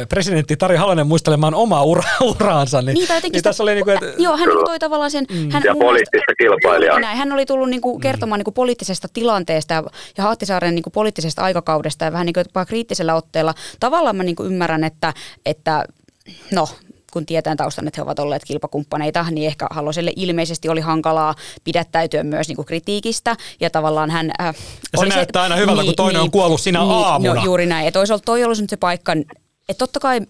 [0.09, 2.03] presidentti Tari Halonen muistelemaan omaa ura,
[2.35, 2.81] uraansa.
[2.81, 5.25] Niin, niin, niin tässä oli niin kuin, että, joo, hän toi tavallaan sen...
[5.31, 5.51] Mm.
[5.51, 6.99] Hän, ja poliittista kilpailijaa.
[6.99, 9.83] Näin, hän oli tullut niin kuin kertomaan niin kuin poliittisesta tilanteesta ja,
[10.17, 13.53] ja Ahtisaaren niin kuin poliittisesta aikakaudesta ja vähän niin kuin kriittisellä otteella.
[13.79, 15.13] Tavallaan mä niin kuin ymmärrän, että,
[15.45, 15.85] että
[16.51, 16.67] no,
[17.13, 22.23] kun tietään taustan, että he ovat olleet kilpakumppaneita, niin ehkä Haloselle ilmeisesti oli hankalaa pidättäytyä
[22.23, 23.35] myös niin kuin kritiikistä.
[23.59, 24.31] Ja tavallaan hän...
[24.41, 24.55] Äh,
[24.93, 27.03] ja se näyttää se, aina hyvältä, niin, kun toinen niin, on kuollut sinä niin, no
[27.03, 27.33] aamuna.
[27.33, 27.85] No, juuri näin.
[27.85, 29.13] Ja toisaalta toi olisi nyt se paikka,
[29.69, 30.21] että totta kai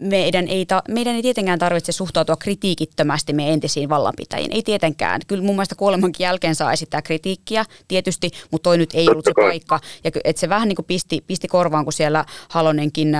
[0.00, 4.52] meidän ei, ta, meidän ei tietenkään tarvitse suhtautua kritiikittömästi meidän entisiin vallanpitäjiin.
[4.52, 5.20] Ei tietenkään.
[5.26, 9.32] Kyllä mun mielestä kuolemankin jälkeen saa esittää kritiikkiä tietysti, mutta toi nyt ei ollut se
[9.36, 9.80] paikka.
[10.04, 13.12] Ja että se vähän niin kuin pisti, pisti korvaan, kun siellä Halonenkin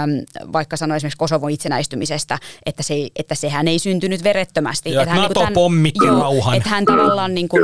[0.52, 4.92] vaikka sanoi esimerkiksi Kosovon itsenäistymisestä, että, se, että sehän ei syntynyt verettömästi.
[4.92, 6.56] Ja että hän, NATO niin pommitti rauhan.
[6.56, 7.62] Että hän tavallaan niin kuin,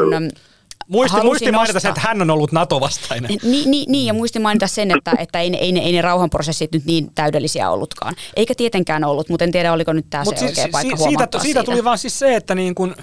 [0.88, 3.28] Muisti, muisti mainita sen, että hän on ollut NATO-vastainen.
[3.42, 6.84] Niin, niin, niin ja muisti mainita sen, että, että ei, ei, ei ne rauhanprosessit nyt
[6.84, 8.14] niin täydellisiä ollutkaan.
[8.36, 11.02] Eikä tietenkään ollut, mutta en tiedä, oliko nyt tämä Mut se siis, oikea paikka si-
[11.02, 12.94] siitä, siitä tuli vaan siis se, että niin kun,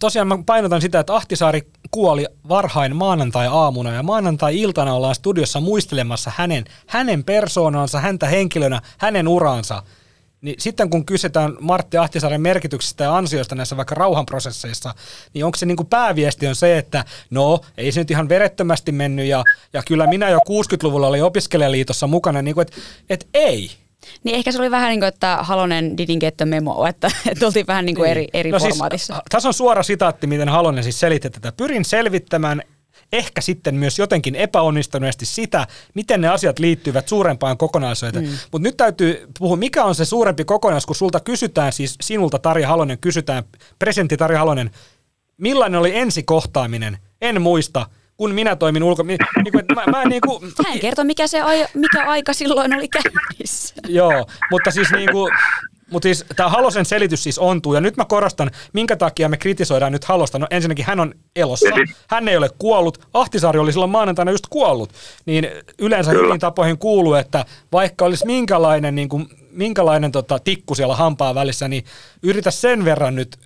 [0.00, 6.64] tosiaan mä painotan sitä, että Ahtisaari kuoli varhain maanantai-aamuna ja maanantai-iltana ollaan studiossa muistelemassa hänen,
[6.86, 9.82] hänen persoonansa, häntä henkilönä, hänen uransa–
[10.40, 14.94] niin sitten kun kysytään Martti Ahtisaaren merkityksestä ja ansioista näissä vaikka rauhanprosesseissa,
[15.34, 18.92] niin onko se niin kuin pääviesti on se, että no ei se nyt ihan verettömästi
[18.92, 22.76] mennyt ja, ja kyllä minä jo 60-luvulla olin opiskelijaliitossa mukana, niin kuin, että,
[23.10, 23.70] että ei.
[24.24, 27.46] Niin ehkä se oli vähän niin kuin, että Halonen didn't get the memo, että, että
[27.46, 29.14] oltiin vähän niin kuin eri, eri no siis, formaatissa.
[29.14, 31.52] Siis, tässä on suora sitaatti, miten Halonen siis selitti tätä.
[31.52, 32.62] Pyrin selvittämään
[33.12, 38.24] ehkä sitten myös jotenkin epäonnistuneesti sitä, miten ne asiat liittyvät suurempaan kokonaisuuteen.
[38.24, 38.30] Mm.
[38.52, 42.68] Mutta nyt täytyy puhua, mikä on se suurempi kokonaisuus, kun sulta kysytään, siis sinulta Tarja
[42.68, 43.44] Halonen kysytään,
[43.78, 44.70] presidentti Tarja Halonen,
[45.36, 46.98] millainen oli ensikohtaaminen?
[47.20, 49.02] En muista kun minä toimin ulko...
[49.44, 52.88] Niin, kuin, mä, mä niin kuin, Hän kertoo, mikä, se ai, mikä aika silloin oli
[52.88, 53.74] käynnissä.
[53.88, 55.32] Joo, mutta siis niin kuin,
[55.90, 59.92] mutta siis tämä Halosen selitys siis ontuu, ja nyt mä korostan, minkä takia me kritisoidaan
[59.92, 60.38] nyt Halosta.
[60.38, 61.68] No ensinnäkin hän on elossa,
[62.10, 64.92] hän ei ole kuollut, Ahtisaari oli silloin maanantaina just kuollut,
[65.26, 66.26] niin yleensä Kyllä.
[66.26, 71.68] hyvin tapoihin kuuluu, että vaikka olisi minkälainen, niin kuin, minkälainen tota, tikku siellä hampaa välissä,
[71.68, 71.84] niin
[72.22, 73.38] yritä sen verran nyt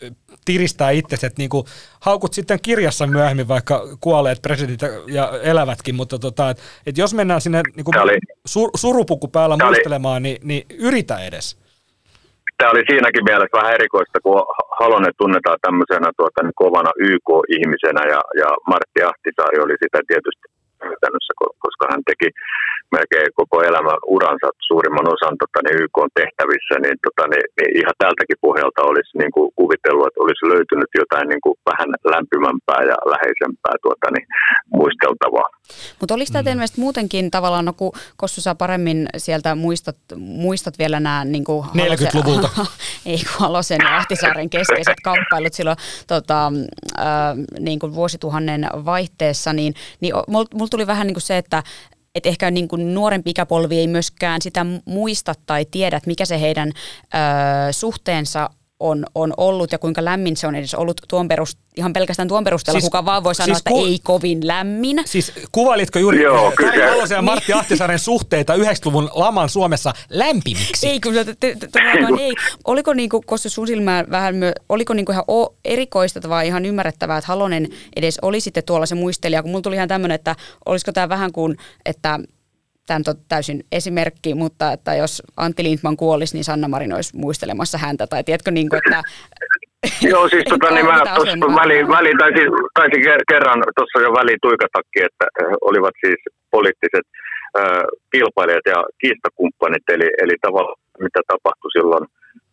[0.45, 1.67] tiristää itsesi, että niin kuin,
[2.01, 7.41] haukut sitten kirjassa myöhemmin vaikka kuolleet presidentit ja elävätkin, mutta tota, et, et jos mennään
[7.41, 7.95] sinne niin kuin
[8.47, 11.60] sur, surupuku päällä muistelemaan, niin, niin yritä edes
[12.61, 14.39] tämä oli siinäkin mielessä vähän erikoista, kun
[14.81, 20.47] Halonen tunnetaan tämmöisenä tuota, niin kovana YK-ihmisenä ja, ja Martti Ahtisaari oli sitä tietysti
[21.65, 22.29] koska hän teki
[22.97, 27.97] melkein koko elämän uransa suurimman osan tota, niin YK tehtävissä, niin, tota, niin, niin ihan
[28.03, 32.97] tältäkin pohjalta olisi niin kuin kuvitellut, että olisi löytynyt jotain niin kuin vähän lämpimämpää ja
[33.13, 34.27] läheisempää tuota, niin,
[34.79, 35.49] muisteltavaa.
[36.01, 36.61] Mutta olisi tämä mm.
[36.77, 42.49] muutenkin tavallaan, no kun Kossu saa paremmin sieltä muistat, muistat vielä nämä niin kuin 40-luvulta.
[43.07, 45.77] ei kun Halosen ja Ahtisaaren keskeiset kamppailut silloin
[46.07, 46.53] tota,
[46.99, 47.05] äh,
[47.61, 51.63] niin kuin vuosituhannen vaihteessa, niin, niin mulla tuli vähän niin kuin se, että
[52.15, 56.41] et ehkä niin kuin nuorempi ikäpolvi ei myöskään sitä muista tai tiedä, että mikä se
[56.41, 61.59] heidän ö, suhteensa on, on ollut ja kuinka lämmin se on edes ollut tuon perust,
[61.77, 65.03] ihan pelkästään tuon perusteella, siis, kuka vaan voi sanoa, siis että ku, ei kovin lämmin.
[65.05, 70.89] Siis kuvailitko juuri Joo, Tarja Halosen ja Martti Ahtisaaren suhteita 90-luvun laman Suomessa lämpimiksi?
[70.89, 71.21] Ei, kyllä,
[72.21, 72.33] ei.
[72.65, 75.25] Oliko niinku, koska sun silmään vähän, myö, oliko niinku ihan
[75.65, 79.77] erikoista vai ihan ymmärrettävää, että Halonen edes oli sitten tuolla se muistelija, kun mulla tuli
[79.77, 82.21] ihan tämmöinen, että olisiko tämä vähän kuin, että
[82.91, 87.79] tämä on täysin esimerkki, mutta että jos Antti Lindman kuolisi, niin Sanna Marin olisi muistelemassa
[87.79, 88.07] häntä.
[88.07, 89.03] Tai tiedätkö, niin kuin, että
[90.13, 92.49] Joo, siis tota, niin mä tuossa väliin, väliin taisin,
[92.79, 95.27] taisin kerran tuossa jo väliin tuikatakin, että
[95.69, 97.07] olivat siis poliittiset
[97.61, 102.05] äh, kilpailijat ja kiistakumppanit, eli, eli tavallaan mitä tapahtui silloin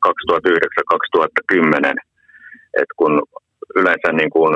[0.07, 0.11] 2009-2010,
[2.81, 3.13] että kun
[3.75, 4.53] yleensä niin kuin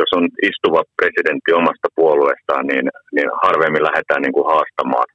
[0.00, 2.86] jos on istuva presidentti omasta puolueestaan, niin,
[3.16, 5.08] niin harvemmin lähdetään niin kuin haastamaan.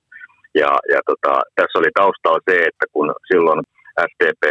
[0.62, 3.62] Ja, ja tota, tässä oli taustalla se, että kun silloin
[4.10, 4.44] SDP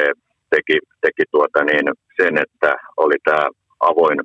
[0.51, 1.87] teki, teki tuota niin
[2.21, 3.47] sen, että oli tämä
[3.81, 4.19] avoin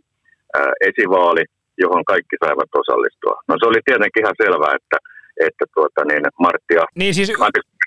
[0.59, 1.43] ää, esivaali,
[1.83, 3.35] johon kaikki saivat osallistua.
[3.47, 4.97] No se oli tietenkin ihan selvää, että
[5.47, 7.29] että tuota, niin Martti Niin siis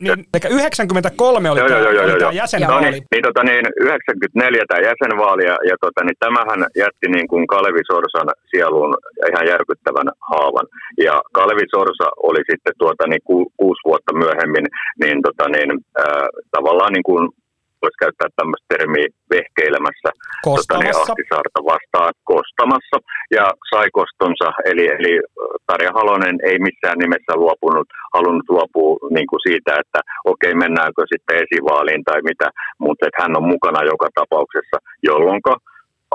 [0.00, 2.84] niin, 93 oli joo, tämä, joo, joo, oli joo, tämä jäsenvaali.
[2.84, 7.28] No, niin, niin, tota, niin 94 tämä jäsenvaali ja, ja tota, niin tämähän jätti niin
[7.28, 8.92] kuin Kalevi Sorsan sieluun
[9.30, 10.66] ihan järkyttävän haavan.
[11.06, 14.66] Ja Kalevi Sorsa oli sitten tuota, niin ku, kuusi vuotta myöhemmin
[15.02, 15.70] niin, tota, niin,
[16.04, 17.24] äh, tavallaan niin kuin
[17.82, 20.10] voisi käyttää tämmöistä termiä vehkeilemässä
[20.44, 22.96] tota, niin Ahtisaarta vastaan kostamassa
[23.36, 24.48] ja sai kostonsa.
[24.70, 25.12] Eli, eli
[25.68, 30.00] Tarja Halonen ei missään nimessä luopunut, halunnut luopua niin kuin siitä, että
[30.32, 32.48] okei mennäänkö sitten esivaaliin tai mitä,
[32.84, 34.76] mutta että hän on mukana joka tapauksessa,
[35.08, 35.42] jolloin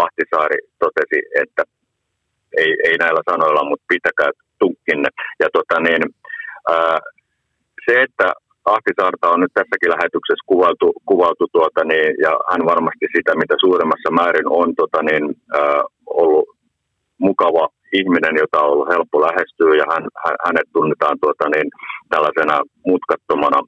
[0.06, 1.64] Ahtisaari totesi, että
[2.58, 5.10] ei, ei näillä sanoilla, mutta pitäkää tukkinne.
[5.40, 6.04] Ja tota niin,
[6.70, 7.00] ää,
[7.86, 8.28] se, että
[8.66, 14.10] Ahtisaarta on nyt tässäkin lähetyksessä kuvailtu, kuvailtu tuota, niin, ja hän varmasti sitä, mitä suuremmassa
[14.20, 15.24] määrin on tota, niin,
[15.60, 15.84] äh,
[16.22, 16.46] ollut
[17.28, 17.66] mukava
[18.00, 20.04] ihminen, jota on ollut helppo lähestyä, ja hän,
[20.46, 21.68] hänet tunnetaan tuota, niin,
[22.14, 22.56] tällaisena
[22.92, 23.60] mutkattomana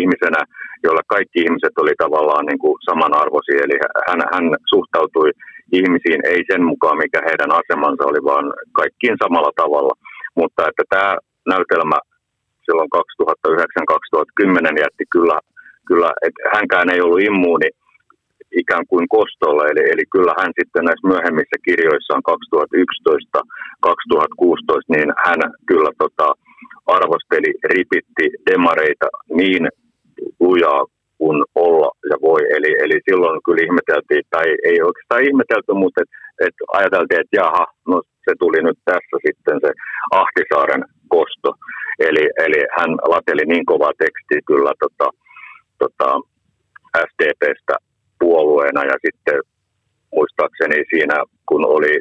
[0.00, 0.40] ihmisenä,
[0.86, 3.76] jolla kaikki ihmiset oli tavallaan niin kuin samanarvoisia, eli
[4.08, 5.30] hän, hän suhtautui
[5.72, 8.46] ihmisiin ei sen mukaan, mikä heidän asemansa oli, vaan
[8.80, 9.94] kaikkiin samalla tavalla.
[10.38, 11.10] Mutta että tämä
[11.52, 11.98] näytelmä
[12.68, 15.38] silloin 2009-2010 jätti kyllä,
[15.88, 17.68] kyllä että hänkään ei ollut immuuni
[18.62, 22.32] ikään kuin kostolla, eli, eli kyllä hän sitten näissä myöhemmissä kirjoissaan 2011-2016,
[24.94, 26.26] niin hän kyllä tota,
[26.86, 29.68] arvosteli, ripitti demareita niin
[30.40, 30.84] lujaa
[31.18, 32.40] kuin olla ja voi.
[32.56, 36.10] Eli, eli silloin kyllä ihmeteltiin, tai ei oikeastaan ihmetelty, mutta et,
[36.46, 39.70] et ajateltiin, että jaha, no se tuli nyt tässä sitten se
[40.22, 41.50] Ahtisaaren kosto.
[42.08, 45.08] Eli, eli hän lateli niin kovaa tekstiä kyllä tota,
[45.82, 46.08] tota,
[47.08, 47.74] SDPstä
[48.20, 49.38] puolueena ja sitten
[50.14, 51.16] muistaakseni siinä,
[51.48, 51.94] kun oli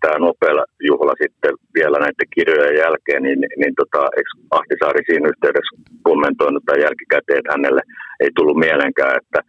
[0.00, 5.74] tämä Nobel-juhla sitten vielä näiden kirjojen jälkeen, niin, niin tota, eikö Ahtisaari siinä yhteydessä
[6.08, 7.82] kommentoinut tai jälkikäteen, hänelle
[8.22, 9.40] ei tullut mielenkään, että,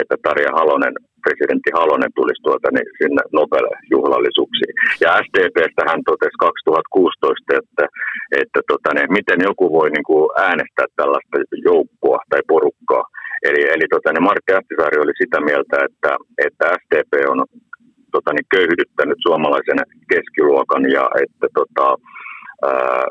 [0.00, 4.74] että Tarja Halonen, presidentti Halonen tulisi tuota, niin sinne Nobel-juhlallisuuksiin.
[5.02, 7.84] Ja SDPstä hän totesi 2016, että,
[8.42, 11.36] että tota, niin, miten joku voi niin kuin äänestää tällaista
[11.68, 13.04] joukkoa tai porukkaa.
[13.48, 16.10] Eli, eli tota, niin Martti Ahtisaari oli sitä mieltä, että,
[16.46, 17.40] että SDP on
[18.14, 19.80] tota, niin köyhdyttänyt suomalaisen
[20.12, 21.86] keskiluokan ja että tota,
[22.62, 23.04] ää,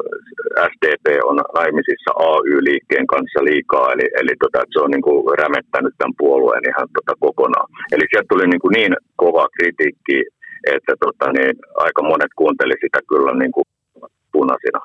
[0.71, 6.17] SDP on naimisissa AY-liikkeen kanssa liikaa, eli, eli tota, se on niin kuin rämettänyt tämän
[6.17, 7.67] puolueen ihan tota, kokonaan.
[7.93, 10.19] Eli sieltä tuli niin, kuin niin kova kritiikki,
[10.75, 11.55] että tota, niin,
[11.85, 13.67] aika monet kuunteli sitä kyllä niin kuin
[14.31, 14.81] punaisina.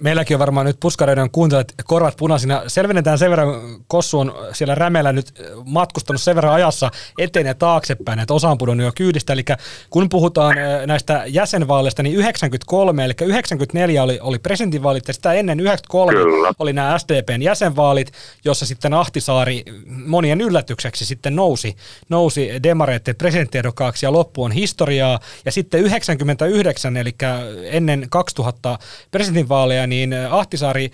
[0.00, 2.62] Meilläkin on varmaan nyt puskareiden kuuntelijat korvat punaisina.
[2.66, 3.48] Selvennetään sen verran,
[3.86, 5.26] Kossu on siellä Rämellä nyt
[5.64, 9.32] matkustanut sen verran ajassa eteen ja taaksepäin, että osa on pudonnut jo kyydistä.
[9.32, 9.44] Eli
[9.90, 10.56] kun puhutaan
[10.86, 16.52] näistä jäsenvaaleista, niin 93, eli 94 oli, oli presidentinvaalit ja sitä ennen 93 Kyllä.
[16.58, 18.12] oli nämä SDPn jäsenvaalit,
[18.44, 21.76] jossa sitten Ahtisaari monien yllätykseksi sitten nousi,
[22.08, 25.18] nousi demareiden presidenttiehdokkaaksi ja loppu on historiaa.
[25.44, 27.14] Ja sitten 99, eli
[27.62, 28.78] ennen 2000
[29.10, 30.90] presidentinvaaleja, vaaleja, niin Ahtisaari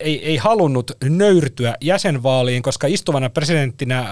[0.00, 4.08] ei, ei halunnut nöyrtyä jäsenvaaliin, koska istuvana presidenttinä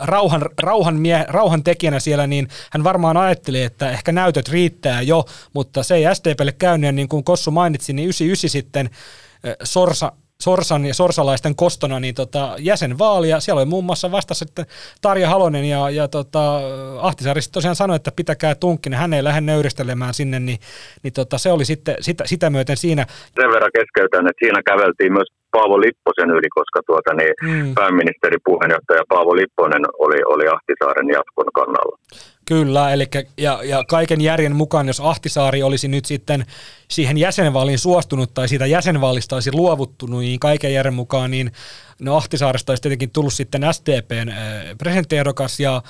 [0.00, 5.24] rauhan, rauhan, mie, rauhan tekijänä siellä, niin hän varmaan ajatteli, että ehkä näytöt riittää jo,
[5.52, 8.90] mutta se ei SDPlle käynyt, niin kuin Kossu mainitsi, niin 99 sitten
[9.62, 13.40] Sorsa Sorsan ja sorsalaisten kostona niin tota, jäsenvaalia.
[13.40, 14.66] Siellä oli muun muassa vasta sitten
[15.00, 16.60] Tarja Halonen ja, ja tota,
[17.00, 20.58] Ahtisaari tosiaan sanoi, että pitäkää tunkkinen, hän ei lähde nöyristelemään sinne, niin,
[21.02, 23.06] niin tota, se oli sitten sitä, sitä myöten siinä.
[23.40, 27.74] Sen verran keskeytän, että siinä käveltiin myös Paavo Lipposen yli, koska tuota, niin mm.
[27.74, 31.96] pääministeri puheenjohtaja Paavo Lipponen oli, oli Ahtisaaren jatkon kannalla.
[32.44, 33.06] Kyllä, eli
[33.38, 36.46] ja, ja kaiken järjen mukaan, jos Ahtisaari olisi nyt sitten
[36.88, 41.52] siihen jäsenvaaliin suostunut tai siitä jäsenvaalista olisi luovuttunut, niin kaiken järjen mukaan niin
[42.00, 44.36] no Ahtisaaresta olisi tietenkin tullut sitten SDPn äh,
[44.78, 45.82] presidenttiehdokas ja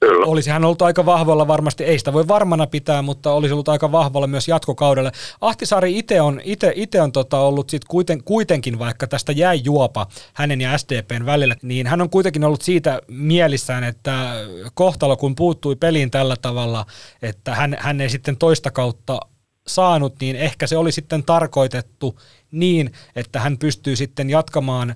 [0.00, 0.26] Kyllä.
[0.26, 3.92] Olisi hän ollut aika vahvalla varmasti, ei sitä voi varmana pitää, mutta olisi ollut aika
[3.92, 5.12] vahvalla myös jatkokaudelle.
[5.40, 10.06] Ahtisaari itse on, ite, ite on tota ollut sit kuiten, kuitenkin, vaikka tästä jäi juopa
[10.34, 14.34] hänen ja SDPn välillä, niin hän on kuitenkin ollut siitä mielissään, että
[14.74, 16.86] kohtalo kun puuttui peliin tällä tavalla,
[17.22, 19.20] että hän, hän ei sitten toista kautta
[19.66, 22.20] saanut, niin ehkä se oli sitten tarkoitettu
[22.50, 24.94] niin, että hän pystyy sitten jatkamaan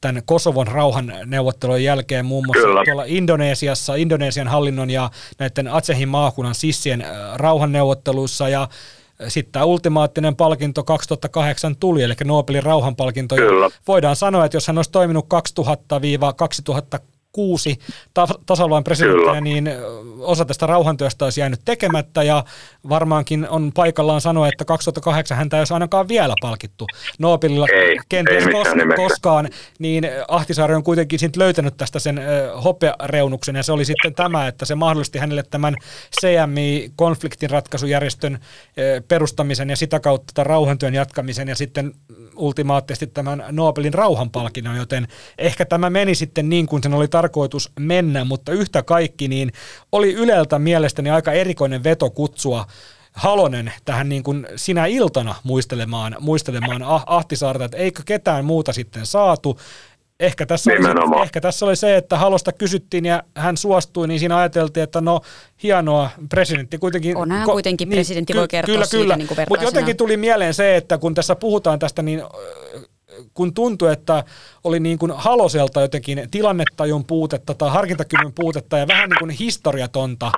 [0.00, 2.84] tämän Kosovon rauhan neuvottelujen jälkeen muun muassa Kyllä.
[2.84, 8.68] tuolla Indonesiassa, Indonesian hallinnon ja näiden Atsehin maakunnan sissien äh, rauhanneuvotteluissa ja äh,
[9.28, 13.36] sitten tämä ultimaattinen palkinto 2008 tuli, eli Nobelin rauhanpalkinto.
[13.36, 13.70] Kyllä.
[13.88, 15.26] Voidaan sanoa, että jos hän olisi toiminut
[16.96, 17.00] 2000-2006
[17.32, 17.78] kuusi
[18.46, 19.70] tasavallan presidenttiä, niin
[20.20, 22.44] osa tästä rauhantyöstä olisi jäänyt tekemättä ja
[22.88, 26.86] varmaankin on paikallaan sanoa, että 2008 häntä ei olisi ainakaan vielä palkittu
[27.18, 32.20] Nobelilla ei, kenties ei kos- koskaan, niin Ahtisaari on kuitenkin siitä löytänyt tästä sen
[32.64, 35.74] hopeareunuksen ja se oli sitten tämä, että se mahdollisti hänelle tämän
[36.20, 41.92] CMI-konfliktin ratkaisujärjestön uh, perustamisen ja sitä kautta tämän rauhantyön jatkamisen ja sitten
[42.36, 45.08] ultimaattisesti tämän Nobelin rauhanpalkinnon, joten
[45.38, 47.19] ehkä tämä meni sitten niin kuin sen oli tarkoitus
[47.80, 49.52] mennä, mutta yhtä kaikki niin
[49.92, 52.66] oli Yleltä mielestäni aika erikoinen veto kutsua
[53.12, 59.06] Halonen tähän niin kuin sinä iltana muistelemaan, muistelemaan ah- Ahtisaarta, että eikö ketään muuta sitten
[59.06, 59.58] saatu.
[60.20, 64.36] Ehkä tässä, oli, ehkä tässä oli se, että Halosta kysyttiin ja hän suostui, niin siinä
[64.36, 65.20] ajateltiin, että no
[65.62, 67.16] hienoa, presidentti kuitenkin...
[67.16, 69.16] On hän kuitenkin, niin, presidentti voi kertoa kyllä, siitä kyllä.
[69.16, 72.22] niin Mutta jotenkin tuli mieleen se, että kun tässä puhutaan tästä, niin
[73.34, 74.24] kun tuntui, että
[74.64, 80.32] oli niin kuin Haloselta jotenkin tilannetajun puutetta tai harkintakyvyn puutetta ja vähän niin kuin historiatonta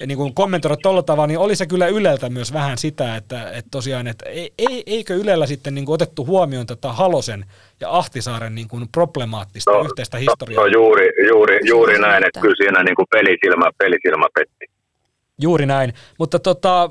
[0.00, 3.50] ja niin kuin kommentoida tuolla tavalla, niin oli se kyllä Yleltä myös vähän sitä, että,
[3.50, 4.24] että tosiaan, että
[4.58, 7.44] ei, eikö Ylellä sitten niin kuin otettu huomioon tätä Halosen
[7.80, 10.60] ja Ahtisaaren niin kuin problemaattista no, yhteistä historiaa?
[10.60, 14.66] No, no juuri, juuri, juuri näin, että kyllä siinä niin kuin pelisilmä, pelisilmä petti.
[15.40, 16.90] Juuri näin, mutta tota,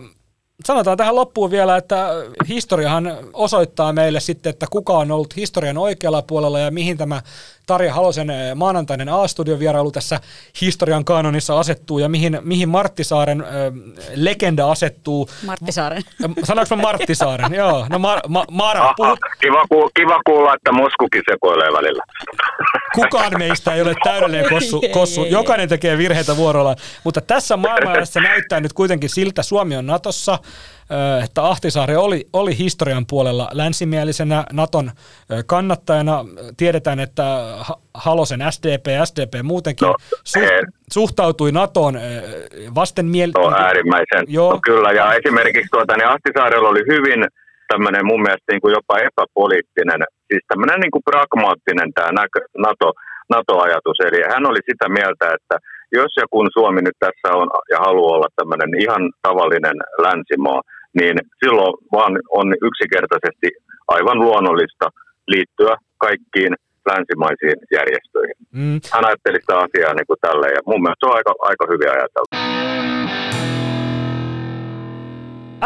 [0.65, 2.09] Sanotaan tähän loppuun vielä, että
[2.47, 7.21] historiahan osoittaa meille sitten, että kuka on ollut historian oikealla puolella ja mihin tämä
[7.65, 10.19] Tarja Halosen eh, maanantainen A-studion vierailu tässä
[10.61, 13.47] historian kanonissa asettuu ja mihin, mihin Marttisaaren äh,
[14.15, 15.29] legenda asettuu.
[15.45, 16.03] Marttisaaren.
[16.43, 17.53] Sanoinko mä Marttisaaren?
[17.63, 17.87] Joo.
[17.89, 19.19] No Mar, ma, Mara, puhut...
[19.41, 22.03] kiva, ku, kiva kuulla, että Moskukin sekoilee välillä.
[22.95, 24.81] Kukaan meistä ei ole täydellinen kossu.
[24.91, 25.25] kossu.
[25.25, 26.75] Jokainen tekee virheitä vuorolla.
[27.03, 30.39] Mutta tässä maailmassa näyttää nyt kuitenkin siltä, Suomi on Natossa,
[31.23, 34.91] että Ahtisaari oli, oli historian puolella länsimielisenä Naton
[35.45, 36.25] kannattajana.
[36.57, 37.23] Tiedetään, että
[37.93, 40.45] Halosen SDP, SDP muutenkin no, suht,
[40.93, 41.99] suhtautui Natoon
[42.75, 43.39] vastenmielisesti.
[43.39, 44.53] No äärimmäisen, Joo.
[44.53, 44.91] No, kyllä.
[44.91, 47.25] Ja esimerkiksi tuota, niin Ahtisaarella oli hyvin
[47.67, 52.11] tämmöinen mun mielestä niin kuin jopa epäpoliittinen, siis tämmöinen niin kuin pragmaattinen tämä
[52.65, 52.87] NATO,
[53.29, 53.99] NATO-ajatus.
[54.07, 55.55] Eli hän oli sitä mieltä, että
[56.01, 60.61] jos ja kun Suomi nyt tässä on ja haluaa olla tämmöinen ihan tavallinen länsimaa,
[60.99, 63.47] niin silloin vaan on yksinkertaisesti
[63.87, 64.87] aivan luonnollista
[65.27, 66.53] liittyä kaikkiin
[66.91, 68.37] länsimaisiin järjestöihin.
[68.51, 68.79] Mm.
[68.93, 71.89] Hän ajatteli sitä asiaa niin kuin tälleen, ja mun mielestä se on aika, aika hyvin
[71.89, 72.33] ajateltu.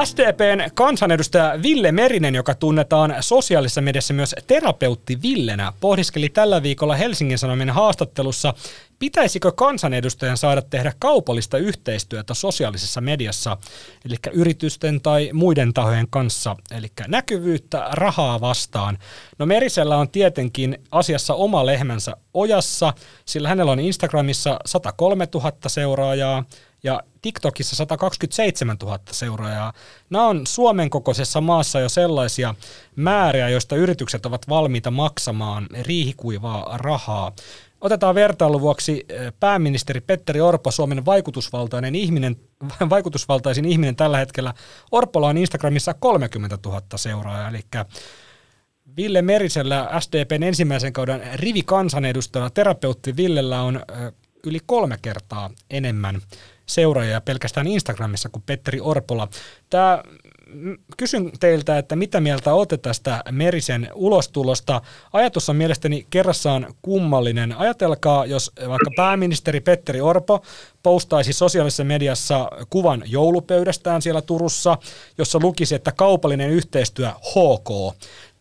[0.04, 7.38] SDPn kansanedustaja Ville Merinen, joka tunnetaan sosiaalisessa mediassa myös terapeutti Villenä, pohdiskeli tällä viikolla Helsingin
[7.38, 8.54] Sanomien haastattelussa
[9.00, 13.58] pitäisikö kansanedustajan saada tehdä kaupallista yhteistyötä sosiaalisessa mediassa,
[14.06, 18.98] eli yritysten tai muiden tahojen kanssa, eli näkyvyyttä rahaa vastaan?
[19.40, 22.94] No Merisellä on tietenkin asiassa oma lehmänsä ojassa,
[23.26, 26.44] sillä hänellä on Instagramissa 103 000 seuraajaa,
[26.84, 29.74] ja TikTokissa 127 000 seuraajaa.
[30.10, 32.56] Nämä on Suomen kokoisessa maassa jo sellaisia
[32.96, 37.32] määriä, joista yritykset ovat valmiita maksamaan riihikuivaa rahaa.
[37.82, 42.36] Otetaan vertailun vuoksi eh, pääministeri Petteri Orpo, Suomen vaikutusvaltainen ihminen,
[42.90, 44.54] vaikutusvaltaisin ihminen tällä hetkellä.
[44.92, 47.62] Orpolla on Instagramissa 30 000 seuraajaa, eli
[48.98, 54.14] Ville Merisellä SDPn ensimmäisen kauden rivikansanedustajana terapeutti Villellä on eh,
[54.46, 56.22] yli kolme kertaa enemmän
[56.66, 59.28] seuraajia pelkästään Instagramissa kuin Petteri Orpola.
[59.70, 60.04] Tämä,
[60.98, 64.82] kysyn teiltä, että mitä mieltä olette tästä Merisen ulostulosta.
[65.14, 67.58] Ajatus on mielestäni kerrassaan kummallinen.
[67.58, 70.42] Ajatelkaa, jos vaikka pääministeri Petteri Orpo
[70.84, 74.78] postaisi sosiaalisessa mediassa kuvan joulupöydästään siellä Turussa,
[75.18, 77.70] jossa lukisi, että kaupallinen yhteistyö HK.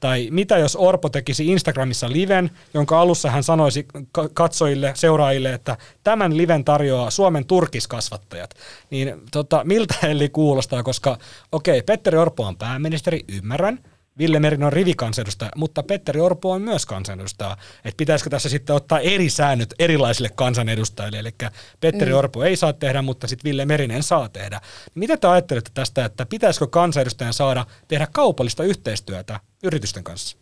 [0.01, 3.87] Tai mitä jos Orpo tekisi Instagramissa liven, jonka alussa hän sanoisi
[4.35, 8.51] katsojille, seuraajille, että tämän liven tarjoaa Suomen turkiskasvattajat.
[8.91, 11.19] Niin tota, miltä eli kuulostaa, koska
[11.53, 13.79] okei, okay, Petteri Orpo on pääministeri, ymmärrän,
[14.19, 17.57] Ville Merin on rivikansanedustaja, mutta Petteri Orpo on myös kansanedustaja.
[17.85, 21.35] Että pitäisikö tässä sitten ottaa eri säännöt erilaisille kansanedustajille, eli
[21.81, 22.19] Petteri mm.
[22.19, 24.61] Orpo ei saa tehdä, mutta sitten Ville Merinen saa tehdä.
[24.95, 30.37] Mitä te ajattelette tästä, että pitäisikö kansanedustajan saada tehdä kaupallista yhteistyötä yritysten kanssa?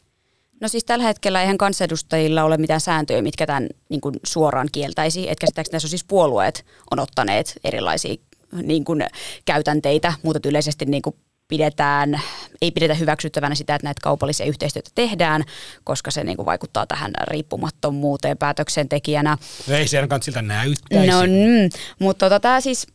[0.60, 5.30] No siis tällä hetkellä eihän kansanedustajilla ole mitään sääntöjä, mitkä tämän niin kuin suoraan kieltäisi.
[5.30, 8.14] Että käsittääkseni tässä on siis puolueet on ottaneet erilaisia
[8.62, 9.06] niin kuin,
[9.44, 11.16] käytänteitä, mutta yleisesti niin kuin
[11.48, 12.20] pidetään,
[12.62, 15.44] ei pidetä hyväksyttävänä sitä, että näitä kaupallisia yhteistyötä tehdään,
[15.84, 19.38] koska se niin kuin vaikuttaa tähän riippumattomuuteen päätöksentekijänä.
[19.68, 21.10] No ei se ainakaan siltä näyttäisi.
[21.10, 22.86] No, mm, mutta tota, tämä siis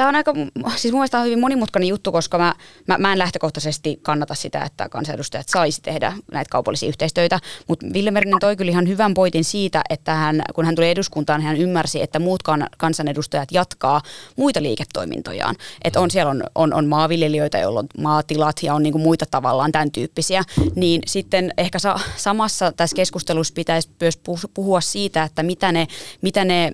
[0.00, 0.32] Tämä on aika,
[0.76, 2.54] siis mun on hyvin monimutkainen juttu, koska mä,
[2.86, 8.10] mä, mä en lähtökohtaisesti kannata sitä, että kansanedustajat saisi tehdä näitä kaupallisia yhteistyötä, mutta Ville
[8.10, 12.02] Merinen toi kyllä ihan hyvän poitin siitä, että hän, kun hän tuli eduskuntaan, hän ymmärsi,
[12.02, 12.40] että muut
[12.78, 14.00] kansanedustajat jatkaa
[14.36, 15.56] muita liiketoimintojaan.
[15.84, 19.72] Että on siellä on, on, on maanviljelijöitä, joilla on maatilat ja on niinku muita tavallaan
[19.72, 20.42] tämän tyyppisiä,
[20.74, 24.20] niin sitten ehkä sa, samassa tässä keskustelussa pitäisi myös
[24.54, 25.86] puhua siitä, että mitä ne,
[26.22, 26.72] mitä ne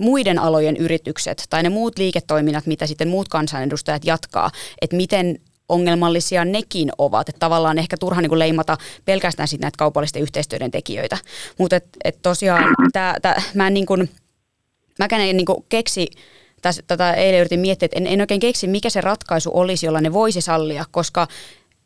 [0.00, 5.38] muiden alojen yritykset tai ne muut liiketoiminnat, mitä sitten muut kansanedustajat jatkaa, että miten
[5.68, 7.28] ongelmallisia nekin ovat.
[7.28, 11.18] Että tavallaan ehkä turha niin leimata pelkästään sitten näitä kaupallisten yhteistyöiden tekijöitä.
[11.58, 14.10] Mutta et, et tosiaan tää, tää, mä en niin kuin,
[14.98, 16.06] mäkään en niin keksi,
[16.86, 20.12] tätä eilen yritin miettiä, että en, en oikein keksi, mikä se ratkaisu olisi, jolla ne
[20.12, 21.28] voisi sallia, koska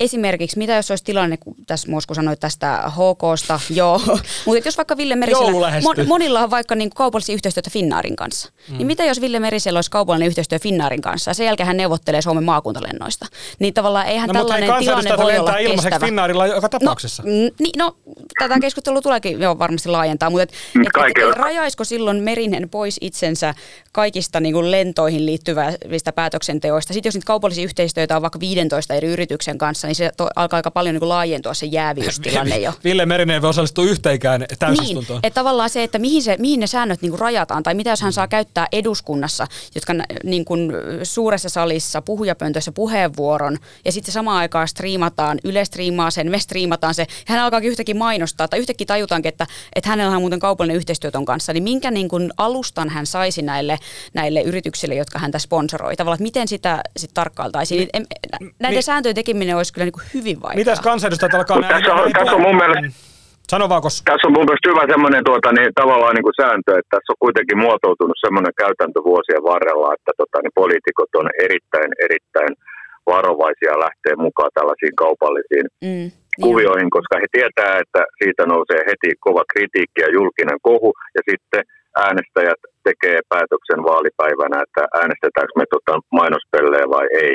[0.01, 4.01] esimerkiksi, mitä jos olisi tilanne, kun tässä Mosku sanoi tästä HKsta, joo,
[4.47, 8.77] mutta jos vaikka Ville Merisellä, mon, monilla on vaikka niin kaupallisia yhteistyötä Finnaarin kanssa, mm.
[8.77, 12.23] niin mitä jos Ville Merisellä olisi kaupallinen yhteistyö Finnaarin kanssa ja sen jälkeen hän neuvottelee
[12.23, 13.27] Suomen maakuntalennoista,
[13.59, 16.07] niin tavallaan eihän no, tällainen tilanne voi olla kestävä.
[16.07, 17.23] Finnaarilla joka tapauksessa.
[17.23, 17.97] No, niin, no
[18.39, 23.55] tätä keskustelua tuleekin jo varmasti laajentaa, mutta et, et, et, rajaisiko silloin Merinen pois itsensä
[23.93, 26.93] kaikista niin kuin lentoihin liittyvistä päätöksenteoista?
[26.93, 30.57] Sitten jos niitä kaupallisia yhteistyötä on vaikka 15 eri yrityksen kanssa, niin se to, alkaa
[30.57, 32.73] aika paljon niin kuin laajentua se jäävyystilanne jo.
[32.85, 35.17] Ville Merinen ei voi osallistua yhteenkään täysistuntoon.
[35.17, 37.91] Niin, että tavallaan se, että mihin, se, mihin ne säännöt niin kuin rajataan, tai mitä
[37.91, 40.73] jos hän saa käyttää eduskunnassa, jotka niin kuin
[41.03, 47.03] suuressa salissa, puhujapöntössä puheenvuoron, ja sitten samaan aikaan striimataan, Yle striimaa sen, me striimataan se,
[47.03, 51.11] ja hän alkaakin yhtäkkiä mainostaa, tai yhtäkkiä tajutaankin, että, että hänellä on muuten kaupallinen yhteistyö
[51.11, 53.79] ton kanssa, niin minkä niin kuin alustan hän saisi näille,
[54.15, 55.97] näille yrityksille, jotka häntä sponsoroi?
[55.97, 57.89] Tavallaan, että miten sitä sit tarkkailtaisiin?
[57.93, 58.07] Niin,
[58.59, 60.63] näiden mi- sääntöjen tekeminen olisi kyllä niin kuin hyvin vaikeaa.
[60.63, 61.75] Mitäs kansanedustajat alkaa nähdä?
[61.75, 62.89] Tässä on, tässä on mun mielestä.
[63.53, 63.97] Sano vaan, kos.
[64.11, 67.23] Tässä on mun mielestä hyvä semmoinen tuota, niin, tavallaan niin kuin sääntö, että tässä on
[67.25, 72.53] kuitenkin muotoutunut semmoinen käytäntö vuosien varrella, että tota, niin poliitikot on erittäin, erittäin
[73.13, 76.07] varovaisia lähteä mukaan tällaisiin kaupallisiin mm,
[76.45, 81.63] kuvioihin, koska he tietää, että siitä nousee heti kova kritiikki ja julkinen kohu, ja sitten
[82.07, 87.35] äänestäjät tekee päätöksen vaalipäivänä, että äänestetäänkö me tota mainospelleä vai ei.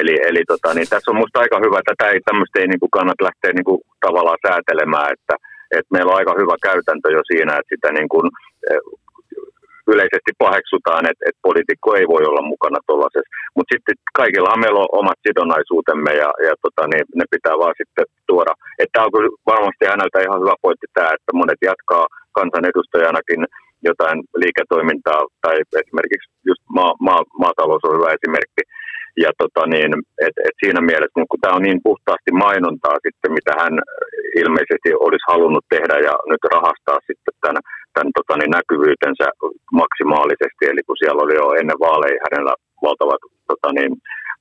[0.00, 2.96] Eli, eli tota, niin tässä on minusta aika hyvä, että ei, tämmöistä ei niin kuin
[2.98, 5.34] kannata lähteä niin tavallaan säätelemään, että,
[5.76, 8.26] että meillä on aika hyvä käytäntö jo siinä, että sitä niin kuin,
[8.70, 8.82] eh,
[9.92, 13.34] yleisesti paheksutaan, että, että poliitikko ei voi olla mukana tuollaisessa.
[13.54, 18.06] Mutta sitten kaikillahan meillä on omat sidonnaisuutemme ja, ja tota, niin ne pitää vaan sitten
[18.30, 18.52] tuoda.
[18.82, 19.10] Että on
[19.52, 22.04] varmasti häneltä ihan hyvä pointti tämä, että monet jatkaa
[22.38, 23.40] kansanedustajanakin
[23.88, 28.62] jotain liiketoimintaa tai esimerkiksi just maa, maa, maatalous on hyvä esimerkki,
[29.24, 29.90] ja tota niin,
[30.26, 33.74] et, et siinä mielessä, mutta kun tämä on niin puhtaasti mainontaa sitten, mitä hän
[34.42, 37.62] ilmeisesti olisi halunnut tehdä ja nyt rahastaa sitten tämän
[37.94, 39.26] tämän tota, niin näkyvyytensä
[39.80, 42.52] maksimaalisesti, eli kun siellä oli jo ennen vaaleja hänellä
[42.86, 43.92] valtavat tota, niin,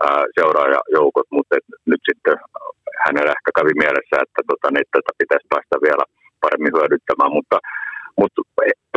[0.06, 2.36] ää, seuraajajoukot, mutta et, nyt sitten
[3.06, 6.04] hänellä ehkä kävi mielessä, että tota, niin, tätä pitäisi päästä vielä
[6.44, 7.58] paremmin hyödyttämään, mutta,
[8.20, 8.40] mutta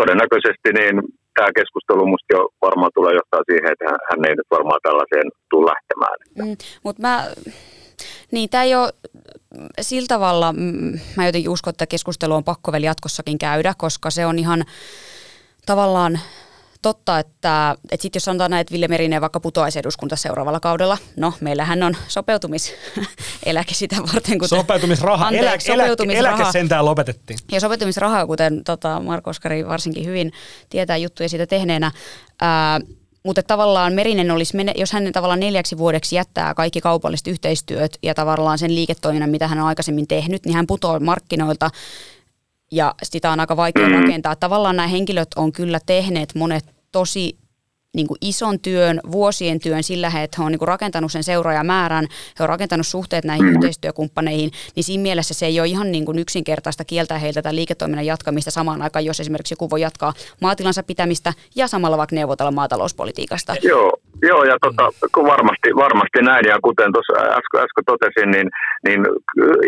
[0.01, 0.97] todennäköisesti niin
[1.37, 5.71] tämä keskustelu musta jo varmaan tulee johtaa siihen, että hän ei nyt varmaan tällaiseen tule
[5.71, 6.19] lähtemään.
[6.39, 7.27] Mm, mutta mä,
[8.31, 8.93] niin tämä ei ole
[9.81, 14.27] sillä tavalla, mm, mä jotenkin uskon, että keskustelu on pakko vielä jatkossakin käydä, koska se
[14.27, 14.65] on ihan
[15.67, 16.19] tavallaan
[16.83, 20.99] totta, että, että sitten jos sanotaan näin, että Ville Merinen vaikka putoaisi eduskunta seuraavalla kaudella,
[21.17, 24.39] no meillähän on sopeutumiseläke sitä varten.
[24.39, 26.37] Kuten, sopeutumisraha, anteeksi, eläke, sopeutumisraha.
[26.37, 27.39] eläke sentään lopetettiin.
[27.53, 30.33] Ja sopeutumisraha, kuten tota, Marko Oskari varsinkin hyvin
[30.71, 31.91] tietää juttuja siitä tehneenä,
[32.41, 32.81] ää,
[33.23, 38.59] mutta tavallaan Merinen olisi, jos hän tavallaan neljäksi vuodeksi jättää kaikki kaupalliset yhteistyöt ja tavallaan
[38.59, 41.71] sen liiketoiminnan, mitä hän on aikaisemmin tehnyt, niin hän putoaa markkinoilta
[42.73, 44.37] ja sitä on aika vaikea rakentaa.
[44.37, 47.39] Tavallaan nämä henkilöt on kyllä tehneet monet tosi
[47.97, 52.07] niin kuin ison työn, vuosien työn sillä, että he on niin kuin rakentanut sen seuraajamäärän,
[52.39, 53.53] he on rakentanut suhteet näihin mm.
[53.53, 58.07] yhteistyökumppaneihin, niin siinä mielessä se ei ole ihan niin kuin yksinkertaista kieltää heiltä tätä liiketoiminnan
[58.07, 63.55] jatkamista samaan aikaan, jos esimerkiksi joku voi jatkaa maatilansa pitämistä ja samalla vaikka neuvotella maatalouspolitiikasta.
[63.63, 64.85] Joo, joo ja tota,
[65.33, 68.49] varmasti, varmasti näin, ja kuten tuossa äsken, äsken totesin, niin,
[68.87, 69.01] niin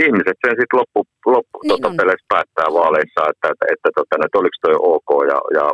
[0.04, 4.56] ihmiset sen sitten loppu, loppu niin tota, päättää vaaleissa, että, että, että, tota, että oliko
[4.62, 5.66] toi ok, ja, ja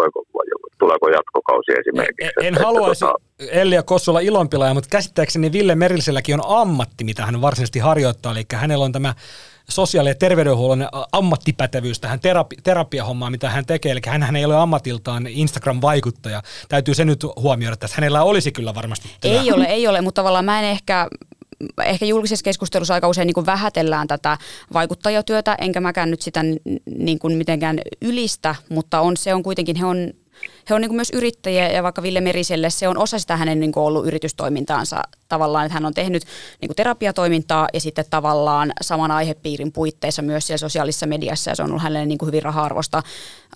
[0.00, 0.24] voiko,
[0.78, 2.24] tuleeko jatkokausi esimerkiksi.
[2.24, 3.14] En, en että, haluaisi tota...
[3.50, 8.84] Ellia Kossulla ilonpilaaja, mutta käsittääkseni Ville Merilselläkin on ammatti, mitä hän varsinaisesti harjoittaa, eli hänellä
[8.84, 9.14] on tämä
[9.68, 13.92] sosiaali- ja terveydenhuollon ammattipätevyys tähän terapi- terapiahommaan, mitä hän tekee.
[13.92, 16.42] Eli hän ei ole ammatiltaan Instagram-vaikuttaja.
[16.68, 19.08] Täytyy se nyt huomioida, että hänellä olisi kyllä varmasti.
[19.22, 21.08] Ei ole, ei ole, mutta tavallaan mä en ehkä
[21.84, 24.38] ehkä julkisessa keskustelussa aika usein niin kuin vähätellään tätä
[24.72, 26.40] vaikuttajatyötä, enkä mäkään nyt sitä
[26.98, 30.12] niin kuin mitenkään ylistä, mutta on, se on kuitenkin, he on,
[30.70, 33.60] he on niin kuin myös yrittäjiä ja vaikka Ville Meriselle se on osa sitä hänen
[33.60, 36.24] niin ollut yritystoimintaansa tavallaan, että hän on tehnyt
[36.60, 41.62] niin kuin terapiatoimintaa ja sitten tavallaan saman aihepiirin puitteissa myös siellä sosiaalisessa mediassa ja se
[41.62, 43.02] on ollut hänelle niin hyvin raha-arvosta,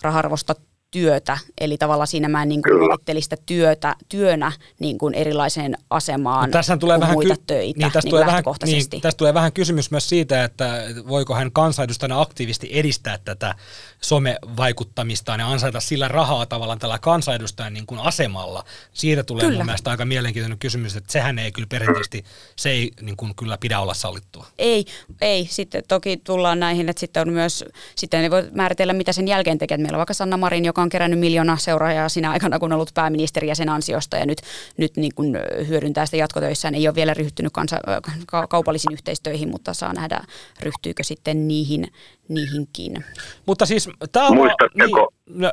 [0.01, 0.55] raha-arvosta
[0.93, 6.49] työtä, eli tavallaan siinä mä en niin kuin sitä työtä työnä niin kuin erilaiseen asemaan
[6.49, 9.33] no, tässä tulee vähän muita ky- töitä niin, tästä, niin tulee vähän, niin, tästä tulee
[9.33, 13.55] vähän kysymys myös siitä, että voiko hän kansanedustajana aktiivisesti edistää tätä
[14.01, 18.63] somevaikuttamistaan ja ansaita sillä rahaa tavallaan tällä kansanedustajan niin kuin asemalla.
[18.93, 19.57] Siitä tulee kyllä.
[19.57, 22.23] mun mielestä aika mielenkiintoinen kysymys, että sehän ei kyllä perinteisesti,
[22.55, 24.47] se ei niin kuin kyllä pidä olla sallittua.
[24.57, 24.85] Ei,
[25.21, 25.47] ei.
[25.49, 27.65] Sitten toki tullaan näihin, että sitten on myös,
[27.95, 29.77] sitten ei voi määritellä, mitä sen jälkeen tekee.
[29.77, 32.93] Meillä on vaikka Sanna Marin, joka on kerännyt miljoona seuraajaa siinä aikana, kun on ollut
[32.93, 34.41] pääministeri ja sen ansiosta ja nyt,
[34.77, 36.75] nyt niin kuin hyödyntää sitä jatkotöissään.
[36.75, 37.79] Ei ole vielä ryhtynyt kansa,
[38.27, 40.21] ka, kaupallisiin yhteistöihin, mutta saa nähdä,
[40.61, 41.87] ryhtyykö sitten niihin,
[42.29, 43.05] niihinkin.
[43.45, 45.51] Mutta siis tämä Muistatteko, niin, no,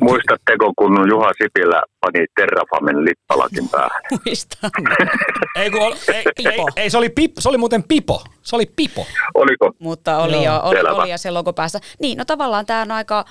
[0.00, 4.02] Muistatteko, kun Juha Sipilä pani Terrafamen lippalakin päähän?
[4.24, 4.70] Muistan.
[5.60, 8.24] ei, kun, ei, ei, ei, se, oli pip, se oli muuten Pipo.
[8.42, 9.06] Se oli Pipo.
[9.34, 9.72] Oliko?
[9.78, 11.80] Mutta oli jo, oli, oli jo se logo päässä.
[12.00, 13.24] Niin, no tavallaan tämä on aika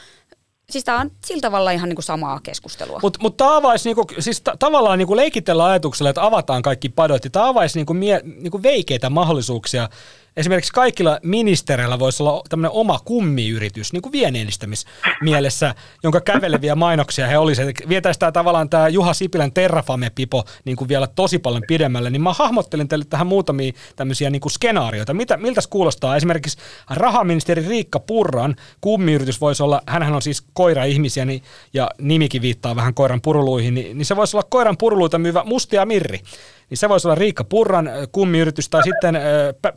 [0.71, 2.99] Siis tämä on sillä tavalla ihan niinku samaa keskustelua.
[3.01, 7.21] Mutta mut tämä avaisi, niinku, siis ta- tavallaan niinku leikitellä ajatuksella, että avataan kaikki padot,
[7.31, 9.89] tämä avaisi niinku mie- niinku veikeitä mahdollisuuksia
[10.37, 14.11] esimerkiksi kaikilla ministereillä voisi olla tämmöinen oma kummiyritys, niin kuin
[15.21, 17.75] mielessä, jonka käveleviä mainoksia he olisivat.
[17.89, 22.33] Vietäisi tämä tavallaan tämä Juha Sipilän Terrafame-pipo niin kuin vielä tosi paljon pidemmälle, niin mä
[22.33, 25.13] hahmottelin teille tähän muutamia tämmöisiä niin kuin skenaarioita.
[25.13, 26.57] Mitä, miltä kuulostaa esimerkiksi
[26.89, 32.93] rahaministeri Riikka Purran kummiyritys voisi olla, hänhän on siis koira-ihmisiä niin, ja nimikin viittaa vähän
[32.93, 36.19] koiran puruluihin, niin, niin se voisi olla koiran puruluita myyvä Mustia Mirri
[36.69, 39.19] niin se voisi olla Riikka Purran kummiyritys, tai sitten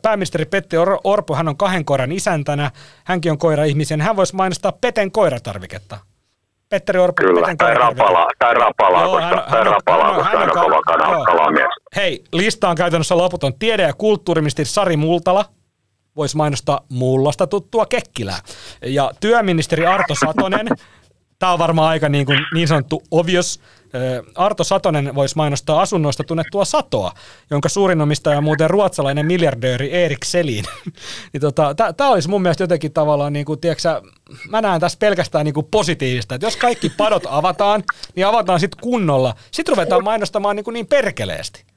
[0.01, 2.71] pääministeri Petti Orpo, hän on kahden koiran isäntänä,
[3.03, 5.97] hänkin on koira-ihmisiä, niin hän voisi mainostaa Peten koiratarviketta.
[6.69, 10.33] Petteri Orpo, Kyllä, Peten tai rapala, tai rapala, joo, koska, hän, tai rapala, hän, hän,
[10.39, 11.67] hän on kova kalamies.
[11.95, 13.53] Hei, lista on käytännössä loputon.
[13.59, 15.45] Tiede- ja kulttuuriministeri Sari Multala,
[16.15, 18.39] voisi mainostaa mullasta tuttua Kekkilää.
[18.85, 20.67] Ja työministeri Arto Satonen,
[21.39, 23.59] tämä on varmaan aika niin, kuin niin sanottu obvious,
[24.35, 27.11] Arto Satonen voisi mainostaa asunnoista tunnettua Satoa,
[27.49, 30.65] jonka suurin omistaja on muuten ruotsalainen miljardööri Erik Selin.
[31.33, 34.01] niin tota, Tämä olisi mun mielestä jotenkin tavallaan, niin kuin, tiedätkö,
[34.49, 37.83] mä näen tässä pelkästään niin kuin positiivista, että jos kaikki padot avataan,
[38.15, 39.35] niin avataan sitten kunnolla.
[39.51, 41.70] Sitten ruvetaan mainostamaan niin, kuin niin perkeleesti.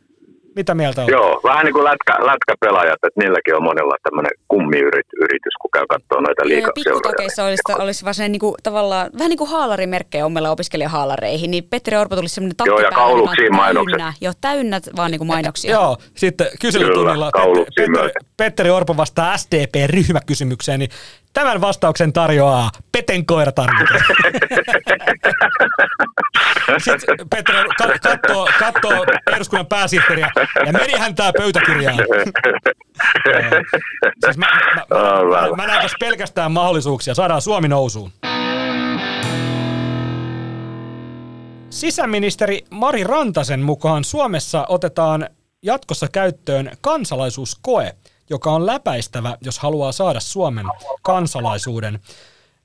[0.56, 1.08] Mitä mieltä on?
[1.08, 6.20] Joo, vähän niin kuin lätkä, lätkäpelaajat, että niilläkin on monella tämmöinen kummiyritys, kun käy katsoa
[6.20, 6.72] noita liikaseuroja.
[6.74, 11.96] pikkutakeissa olisi, olisi vaan niin kuin, tavallaan, vähän niin kuin haalarimerkkejä omilla opiskelijahaalareihin, niin Petteri
[11.96, 13.98] Orpo tuli semmoinen takki Joo, ja päälle, kauluksiin mainokset.
[13.98, 15.70] Täynnä, joo, täynnä vaan niin kuin mainoksia.
[15.70, 17.90] Joo, sitten kyselytunnilla kauluksiin
[18.36, 20.90] Petteri, Orpo vastaa SDP-ryhmäkysymykseen, niin
[21.32, 23.94] tämän vastauksen tarjoaa Peten koiratarvike.
[26.78, 30.30] Sitten Petteri ka- katsoo, katsoo eduskunnan pääsihteeriä
[30.66, 31.96] ja menihän tämä pöytäkirjaan.
[34.24, 37.14] Siis mä, mä, mä, All mä, mä näen tässä pelkästään mahdollisuuksia.
[37.14, 38.12] Saadaan Suomi nousuun.
[41.70, 45.28] Sisäministeri Mari Rantasen mukaan Suomessa otetaan
[45.62, 47.96] jatkossa käyttöön kansalaisuuskoe,
[48.30, 50.66] joka on läpäistävä, jos haluaa saada Suomen
[51.02, 52.00] kansalaisuuden.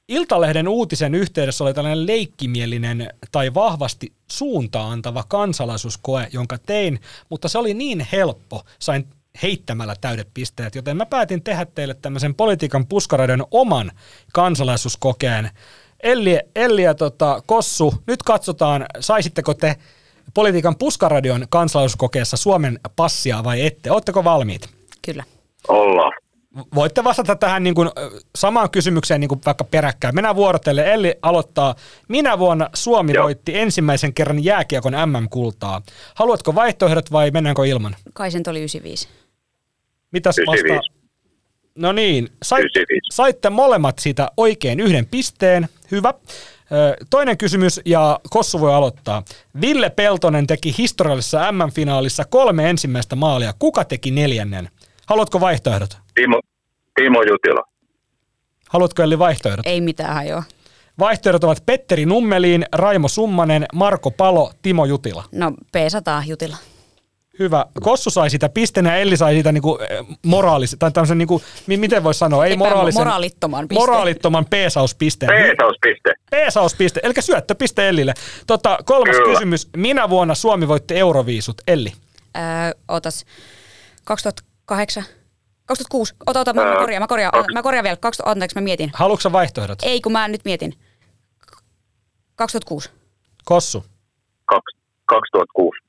[0.09, 6.99] Iltalehden uutisen yhteydessä oli tällainen leikkimielinen tai vahvasti suuntaantava kansalaisuuskoe, jonka tein,
[7.29, 9.07] mutta se oli niin helppo, sain
[9.43, 13.91] heittämällä täydet pisteet, joten mä päätin tehdä teille tämmöisen politiikan puskaradion oman
[14.33, 15.49] kansalaisuuskokeen.
[16.03, 19.75] Elli, Elli ja tota, Kossu, nyt katsotaan, saisitteko te
[20.33, 23.91] politiikan puskaradion kansalaisuuskokeessa Suomen passia vai ette?
[23.91, 24.69] Oletteko valmiit?
[25.01, 25.23] Kyllä.
[25.67, 26.28] Ollaan.
[26.75, 27.89] Voitte vastata tähän niin kuin,
[28.35, 30.15] samaan kysymykseen niin kuin vaikka peräkkäin.
[30.15, 30.93] Mennään vuorotelle.
[30.93, 31.75] Elli aloittaa.
[32.07, 33.23] Minä vuonna Suomi Joo.
[33.23, 35.81] voitti ensimmäisen kerran jääkiekon MM-kultaa.
[36.15, 37.95] Haluatko vaihtoehdot vai mennäänkö ilman?
[38.13, 39.07] Kai sen oli 95.
[40.11, 40.53] Mitäs vastaa?
[40.53, 40.99] 95.
[41.75, 43.15] No niin, sait, 95.
[43.15, 45.69] saitte molemmat siitä oikein yhden pisteen.
[45.91, 46.13] Hyvä.
[47.09, 49.23] Toinen kysymys, ja Kossu voi aloittaa.
[49.61, 53.53] Ville Peltonen teki historiallisessa MM-finaalissa kolme ensimmäistä maalia.
[53.59, 54.69] Kuka teki neljännen?
[55.05, 55.97] Haluatko vaihtoehdot?
[56.21, 56.39] Timo,
[56.95, 57.63] Timo Jutila.
[58.69, 59.67] Haluatko Elli vaihtoehdot?
[59.67, 60.43] Ei mitään hajoa.
[60.99, 65.23] Vaihtoehdot ovat Petteri Nummeliin, Raimo Summanen, Marko Palo, Timo Jutila.
[65.31, 66.57] No P100 jutilla.
[67.39, 67.65] Hyvä.
[67.81, 71.77] Kossu sai sitä pisteen ja Elli sai siitä niinku eh, moraalisen, tai tämmöisen niinku, mi-
[71.77, 73.81] miten voisi sanoa, ei Epä- moraalisen, moraalittoman pisteen.
[73.89, 75.29] moraalittoman peesauspisteen.
[75.29, 76.13] Peesauspiste.
[76.31, 78.13] Peesauspiste, eli syöttöpiste Ellille.
[78.47, 79.33] Tota, kolmas Kyllä.
[79.33, 79.69] kysymys.
[79.77, 81.61] Minä vuonna Suomi voitti Euroviisut?
[81.67, 81.93] Elli.
[82.37, 82.43] Öö,
[82.87, 83.25] otas.
[84.03, 85.03] 2008.
[85.69, 86.13] 2006.
[86.27, 87.97] Ota, ota, mä, mä korjaan, mä korjaan, kaksi- mä korjaan vielä.
[87.97, 88.91] 20, anteeksi, mä mietin.
[88.93, 89.79] Haluatko sä vaihtoehdot?
[89.83, 90.73] Ei, kun mä nyt mietin.
[92.35, 92.89] 2006.
[93.45, 93.85] Kossu.
[94.53, 95.79] Kaks- 2006.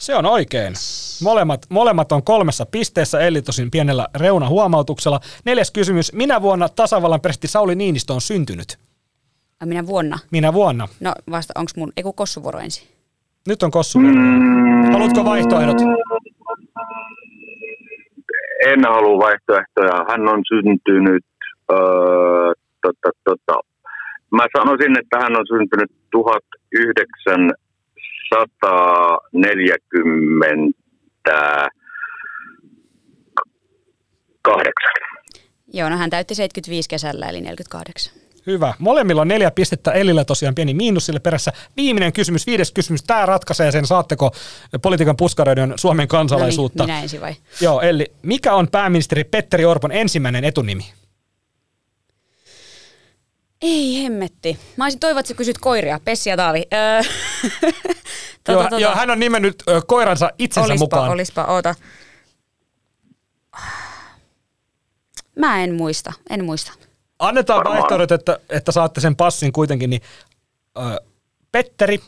[0.00, 0.74] Se on oikein.
[1.22, 5.20] Molemmat, molemmat on kolmessa pisteessä, eli tosin pienellä reunahuomautuksella.
[5.44, 6.12] Neljäs kysymys.
[6.12, 8.78] Minä vuonna tasavallan presidentti Sauli Niinistö on syntynyt?
[9.64, 10.18] Minä vuonna.
[10.30, 10.88] Minä vuonna.
[11.00, 12.88] No vasta, onks mun, ei kun kossuvuoro ensin.
[13.48, 13.98] Nyt on Kossu.
[13.98, 14.92] vuoro.
[14.92, 15.76] Haluatko vaihtoehdot?
[18.72, 20.04] En halua vaihtoehtoja.
[20.10, 21.26] Hän on syntynyt,
[21.72, 22.52] öö,
[22.82, 23.54] tota, tota.
[24.30, 27.52] mä sanoisin, että hän on syntynyt 1948.
[35.72, 38.25] Joo, no hän täytti 75 kesällä, eli 48.
[38.46, 38.74] Hyvä.
[38.78, 41.52] Molemmilla on neljä pistettä, Elillä tosiaan pieni miinus sille perässä.
[41.76, 43.02] Viimeinen kysymys, viides kysymys.
[43.02, 44.30] Tämä ratkaisee sen, saatteko
[44.82, 46.82] politiikan puskaröiden Suomen kansalaisuutta.
[46.82, 47.36] No niin, minä ensin vai?
[47.60, 50.92] Joo, eli mikä on pääministeri Petteri Orpon ensimmäinen etunimi?
[53.62, 54.58] Ei hemmetti.
[54.76, 56.00] Mä olisin toivonut, että sä kysyt koiria.
[56.04, 56.62] Pessi ja Taavi.
[56.74, 57.02] Öö,
[58.44, 58.78] tota, joo, tota.
[58.78, 61.10] joo, hän on nimennyt ö, koiransa itsensä olispa, mukaan.
[61.10, 61.74] olispa, oota.
[65.36, 66.72] Mä en muista, en muista.
[67.18, 67.78] Annetaan Varmaan.
[67.78, 69.90] vaihtoehdot, että, että saatte sen passin kuitenkin.
[69.90, 70.02] Niin,
[70.78, 71.04] ö,
[71.52, 72.00] Petteri,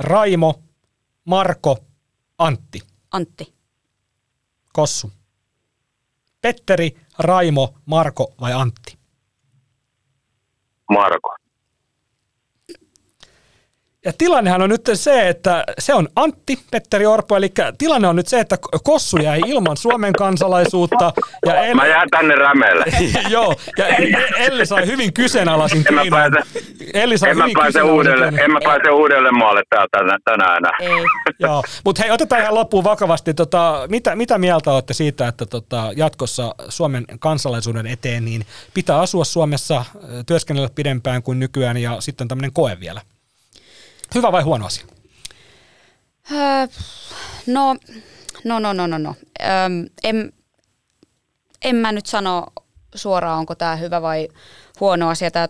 [0.00, 0.62] Raimo,
[1.24, 1.78] Marko,
[2.38, 2.80] Antti,
[3.12, 3.54] Antti.
[4.72, 5.12] Kossu.
[6.40, 8.98] Petteri, Raimo, Marko vai Antti?
[10.90, 11.36] Marko.
[14.06, 18.26] Ja tilannehan on nyt se, että se on Antti Petteri Orpo, eli tilanne on nyt
[18.28, 21.12] se, että Kossu jäi ilman Suomen kansalaisuutta.
[21.46, 22.84] Ja El- Mä jään tänne rämeelle.
[23.28, 26.36] Joo, ja E- Elli sai hyvin kyseenalaisin mä pääse,
[26.94, 30.18] Elli sai en mä hyvin pääse kyseenalaisin uudelle, en mä pääse uudelle maalle täällä tänä,
[30.24, 31.02] tänään enää.
[31.38, 33.34] Joo, mutta hei, otetaan ihan loppuun vakavasti.
[33.34, 39.24] Tota, mitä, mitä mieltä olette siitä, että tota, jatkossa Suomen kansalaisuuden eteen niin pitää asua
[39.24, 39.84] Suomessa,
[40.26, 43.00] työskennellä pidempään kuin nykyään ja sitten tämmöinen koe vielä?
[44.14, 44.86] Hyvä vai huono asia?
[46.32, 46.66] Öö,
[47.46, 47.76] no,
[48.44, 49.14] no, no, no, no, no.
[50.04, 50.32] En,
[51.64, 52.46] en mä nyt sano
[52.94, 54.28] suoraan, onko tämä hyvä vai
[54.80, 55.30] huono asia.
[55.30, 55.48] Tää,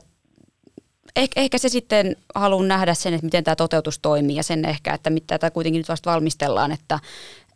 [1.17, 4.95] eh, ehkä se sitten haluan nähdä sen, että miten tämä toteutus toimii ja sen ehkä,
[4.95, 6.99] että mitä tätä kuitenkin nyt vasta valmistellaan, että,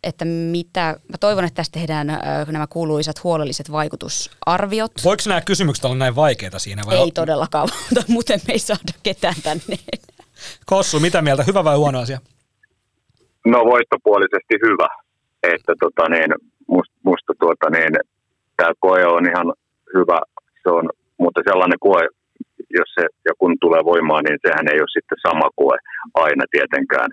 [0.03, 2.17] että mitä, mä toivon, että tässä tehdään ö,
[2.53, 4.93] nämä kuuluisat huolelliset vaikutusarviot.
[5.05, 6.83] Voiko nämä kysymykset olla näin vaikeita siinä?
[6.87, 9.79] Vai Ei todellakaan, mutta muuten me ei saada ketään tänne.
[10.67, 11.45] Kossu, mitä mieltä?
[11.47, 12.19] Hyvä vai huono asia?
[13.47, 14.89] No voittopuolisesti hyvä.
[15.43, 16.35] että tota niin,
[16.69, 17.93] musta, musta tuota niin,
[18.57, 19.53] tämä koe on ihan
[19.95, 20.19] hyvä,
[20.63, 22.09] se on, mutta sellainen koe,
[22.79, 25.77] jos se ja kun tulee voimaan, niin sehän ei ole sitten sama koe
[26.15, 27.11] aina tietenkään.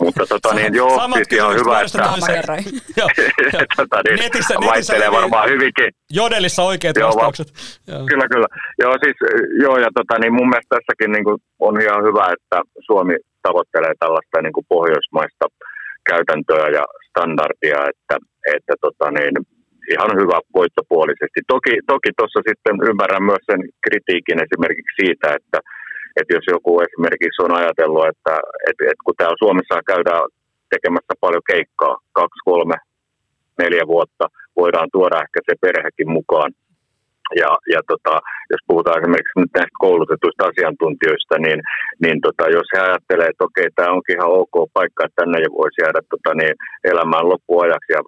[0.00, 1.98] Mutta tota niin, joo, Samat siis ihan hyvä, että
[3.00, 3.08] Joo,
[3.80, 5.88] tota, niin, netissä, vaihtelee netissä varmaan hyvinkin.
[6.10, 7.48] Jodelissa oikeat Joo, va- vastaukset.
[7.88, 8.06] Joo.
[8.10, 8.48] Kyllä, kyllä.
[8.82, 9.16] Joo, siis,
[9.62, 13.94] joo ja tota, niin mun mielestä tässäkin niin kuin, on ihan hyvä, että Suomi tavoittelee
[13.98, 15.44] tällaista niin kuin pohjoismaista
[16.10, 18.16] käytäntöä ja standardia, että,
[18.54, 19.34] että tota, niin,
[19.94, 21.40] ihan hyvä voittopuolisesti.
[21.54, 22.10] Toki toki
[22.48, 25.58] sitten ymmärrän myös sen kritiikin esimerkiksi siitä, että,
[26.18, 28.34] että jos joku esimerkiksi on ajatellut, että,
[28.68, 30.24] että, että kun täällä Suomessa käydään
[30.74, 32.76] tekemässä paljon keikkaa, kaksi, kolme,
[33.62, 34.24] neljä vuotta,
[34.60, 36.50] voidaan tuoda ehkä se perhekin mukaan.
[37.40, 38.14] Ja, ja tota,
[38.52, 41.60] jos puhutaan esimerkiksi nyt näistä koulutetuista asiantuntijoista, niin,
[42.04, 45.82] niin tota, jos he ajattelee, että okei, tämä onkin ihan ok paikka, että tänne voisi
[45.82, 46.54] jäädä tota, niin,
[46.90, 48.00] elämään loppuajaksi ja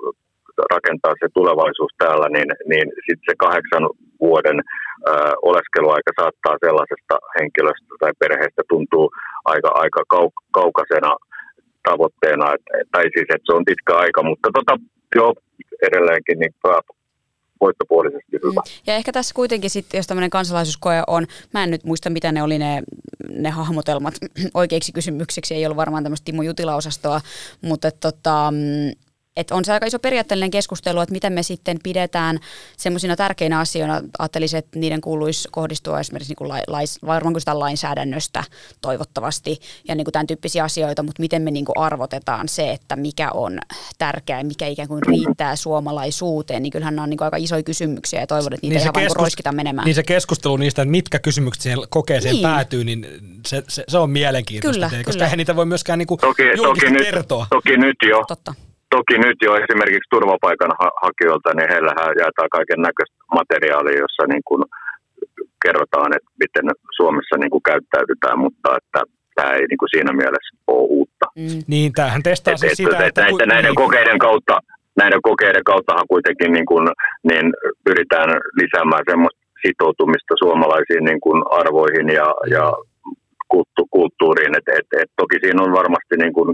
[0.75, 3.85] rakentaa se tulevaisuus täällä, niin, niin sitten se kahdeksan
[4.21, 5.13] vuoden ö,
[5.51, 9.07] oleskeluaika saattaa sellaisesta henkilöstä tai perheestä tuntuu
[9.53, 11.13] aika, aika kau- kaukaisena
[11.89, 14.75] tavoitteena, että, tai siis että se on pitkä aika, mutta tota,
[15.19, 15.35] joo,
[15.89, 16.55] edelleenkin niin
[17.61, 18.63] voittopuolisesti hyvä.
[18.87, 22.43] Ja ehkä tässä kuitenkin sitten, jos tämmöinen kansalaisuuskoe on, mä en nyt muista mitä ne
[22.43, 22.83] oli ne,
[23.31, 24.15] ne hahmotelmat
[24.55, 27.21] oikeiksi kysymyksiksi, ei ollut varmaan tämmöistä Timo Jutila-osastoa,
[27.63, 28.53] mutta tota,
[29.37, 32.39] että on se aika iso periaatteellinen keskustelu, että miten me sitten pidetään
[32.77, 37.59] semmoisina tärkeinä asioina, ajattelisin, että niiden kuuluisi kohdistua esimerkiksi niin kuin lais, varmaan kuin sitä
[37.59, 38.45] lainsäädännöstä
[38.81, 42.97] toivottavasti ja niin kuin tämän tyyppisiä asioita, mutta miten me niin kuin arvotetaan se, että
[42.97, 43.59] mikä on
[43.99, 48.21] tärkeää, mikä ikään kuin riittää suomalaisuuteen, niin kyllähän nämä on niin kuin aika isoja kysymyksiä
[48.21, 49.17] ja toivon, että niitä niin ihan keskus...
[49.17, 49.85] roiskita menemään.
[49.85, 52.43] Niin se keskustelu niistä, että mitkä kysymykset siihen kokeeseen niin.
[52.43, 53.07] päätyy, niin
[53.47, 55.13] se, se, se on mielenkiintoista, kyllä, teille, kyllä.
[55.13, 57.47] koska eihän niitä voi myöskään niin kuin toki, toki nyt, kertoa.
[57.51, 58.25] Toki nyt jo.
[58.29, 58.55] Totta
[58.97, 60.73] toki nyt jo esimerkiksi turvapaikan
[61.05, 64.63] hakijoilta, niin heillähän jaetaan kaiken näköistä materiaalia, jossa niin kuin
[65.65, 66.67] kerrotaan, että miten
[66.99, 69.01] Suomessa niin kuin käyttäydytään, mutta että
[69.37, 71.27] tämä ei niin kuin siinä mielessä ole uutta.
[71.43, 71.59] Mm.
[71.73, 73.21] Niin, tämähän testaa et, siis et, sitä, et, että...
[73.23, 73.83] Näiden, näiden niin.
[73.85, 74.57] kokeiden kautta
[75.03, 76.87] näiden kokeiden kauttahan kuitenkin niin kuin,
[77.29, 77.47] niin
[77.85, 78.31] pyritään
[78.61, 82.67] lisäämään semmoista sitoutumista suomalaisiin niin kuin arvoihin ja, ja
[83.53, 84.55] kulttu, kulttuuriin.
[84.59, 86.49] Et, et, et, toki siinä on varmasti niin kuin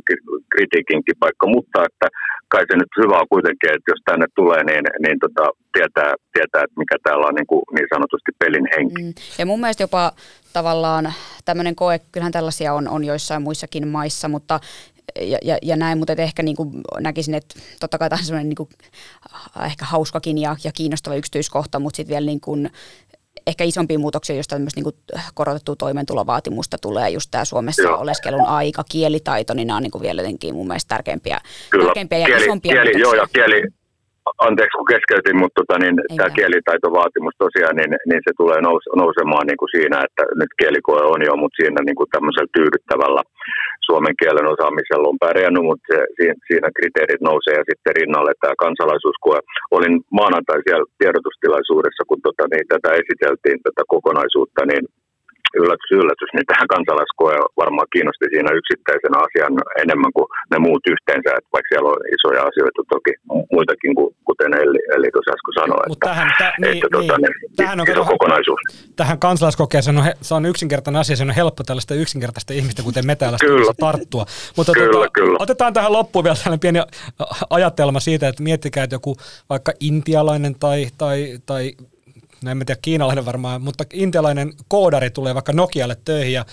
[0.52, 2.06] kritiikinkin paikka, mutta että
[2.52, 5.44] kai se nyt hyvä on kuitenkin, että jos tänne tulee, niin, niin tota,
[5.76, 9.02] tietää, tietää, että mikä täällä on niin, kuin niin sanotusti pelin henki.
[9.02, 9.12] Mm.
[9.38, 10.12] Ja mun mielestä jopa
[10.52, 11.12] tavallaan
[11.44, 14.60] tämmöinen koe, kyllähän tällaisia on, on joissain muissakin maissa, mutta
[15.20, 16.70] ja, ja, ja näin, mutta ehkä niin kuin
[17.00, 18.68] näkisin, että totta kai tämä on semmoinen niin kuin,
[19.66, 22.70] ehkä hauskakin ja, ja kiinnostava yksityiskohta, mutta sitten vielä niin kuin,
[23.46, 24.94] ehkä isompia muutoksia, jos tämmöistä niin
[25.34, 28.00] korotettua toimeentulovaatimusta tulee, just tämä Suomessa joo.
[28.00, 31.38] oleskelun aika, kielitaito, niin nämä on niin kuin vielä jotenkin mun mielestä tärkeimpiä,
[31.70, 31.84] Kyllä.
[31.84, 33.02] tärkeimpiä ja kieli, isompia kieli, muutoksia.
[33.02, 33.62] Joo, ja kieli,
[34.48, 39.46] anteeksi kun keskeytin, mutta tota, niin, tämä kielitaitovaatimus tosiaan, niin, niin se tulee nous, nousemaan
[39.46, 43.22] niin kuin siinä, että nyt kielikoe on jo, mutta siinä niin kuin tämmöisellä tyydyttävällä
[43.88, 45.98] suomen kielen osaamisella on pärjännyt, mutta se,
[46.48, 49.38] siinä, kriteerit nousee ja sitten rinnalle tämä kansalaisuuskoe.
[49.76, 54.84] Olin maanantai siellä tiedotustilaisuudessa, kun tota, niin, tätä esiteltiin, tätä kokonaisuutta, niin
[55.60, 61.30] yllätys, yllätys, niin tähän kansalaiskoe varmaan kiinnosti siinä yksittäisenä asian enemmän kuin ne muut yhteensä,
[61.38, 63.12] että vaikka siellä on isoja asioita toki
[63.54, 67.34] muitakin kuin kuten Elli, Elli tuossa äsken sanoi, että, tähän, tä, että, niin, tota, niin,
[67.40, 68.60] niin, tähän on, iso kokonaisuus.
[69.00, 73.14] Tähän kansalaiskokeeseen on, se on yksinkertainen asia, se on helppo tällaista yksinkertaista ihmistä, kuten me
[73.16, 73.38] täällä
[73.80, 74.24] tarttua.
[74.56, 75.36] Mutta kyllä, tuota, kyllä.
[75.40, 76.78] otetaan tähän loppuun vielä sellainen pieni
[77.50, 79.16] ajatelma siitä, että miettikää, että joku
[79.50, 81.72] vaikka intialainen tai, tai, tai
[82.42, 86.44] no en tiedä kiinalainen varmaan, mutta intialainen koodari tulee vaikka Nokialle töihin ja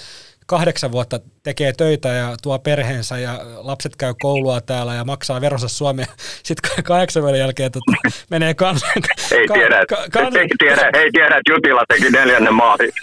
[0.50, 5.68] kahdeksan vuotta tekee töitä ja tuo perheensä ja lapset käy koulua täällä ja maksaa veronsa
[5.68, 6.08] Suomeen.
[6.44, 7.92] Sitten kahdeksan vuoden jälkeen tota,
[8.30, 8.84] menee kans...
[9.32, 12.92] Ei ka, tiedä, ka, kans, ei, tiedä, ei tiedä, että Jutila teki neljännen maali.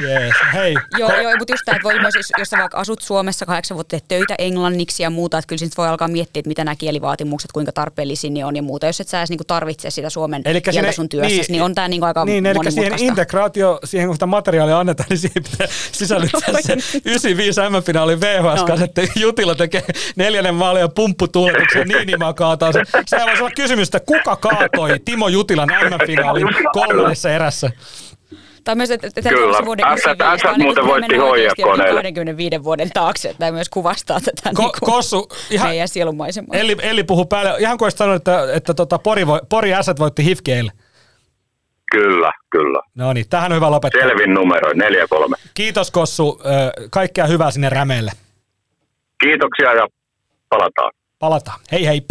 [0.00, 0.34] Yes.
[0.54, 0.74] Hei.
[0.98, 3.74] Joo, joo, mutta just tämä, että voi myös, jos, jos sä vaikka asut Suomessa kahdeksan
[3.74, 6.76] vuotta, teet töitä englanniksi ja muuta, että kyllä sitten voi alkaa miettiä, että mitä nämä
[6.76, 8.86] kielivaatimukset, kuinka tarpeellisia ne on ja muuta.
[8.86, 11.62] Jos et sä edes niinku tarvitse sitä suomen elikkä kieltä sinne, sun työssä, niin, niin
[11.62, 15.42] on tämä niinku aika Niin, eli siihen integraatio, siihen kun sitä materiaalia annetaan, niin siihen
[15.50, 16.72] pitää sisällyttää se
[17.04, 18.74] 95 M-finaali VHS, no.
[18.74, 18.84] Niin.
[18.84, 19.84] että Jutila tekee
[20.16, 22.82] neljännen maalin ja pumpputuuletuksen Niinimaa kaataa se.
[23.06, 27.70] Sehän voisi olla kysymys, että kuka kaatoi Timo Jutilan M-finaalin kolmannessa erässä?
[28.64, 30.18] Tai myös, että, että Kyllä, vuoden ässät
[30.58, 35.68] muuten voitti HIFK 25 vuoden taakse, että tämä myös kuvastaa tätä Ko, niin Kossu, ihan,
[35.68, 36.56] meidän sielunmaisemaa.
[36.56, 40.24] Eli, eli puhuu päälle, ihan kuin sanoa, että, että tota Pori, voi, Pori ässät voitti
[40.24, 40.72] HIFKeille.
[41.92, 42.80] Kyllä, kyllä.
[42.94, 44.08] No niin, tähän on hyvä lopettaa.
[44.08, 44.74] Selvin numero, 4-3.
[45.54, 46.40] Kiitos Kossu,
[46.90, 48.10] kaikkea hyvää sinne Rämeelle.
[49.20, 49.86] Kiitoksia ja
[50.48, 50.92] palataan.
[51.18, 51.60] Palataan.
[51.72, 52.02] Hei hei.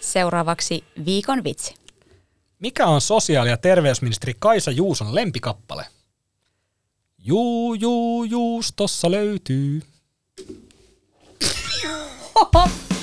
[0.00, 1.77] Seuraavaksi viikon vitsi.
[2.58, 5.86] Mikä on sosiaali- ja terveysministeri Kaisa Juuson lempikappale?
[7.18, 9.82] Juu, juu, juustossa löytyy.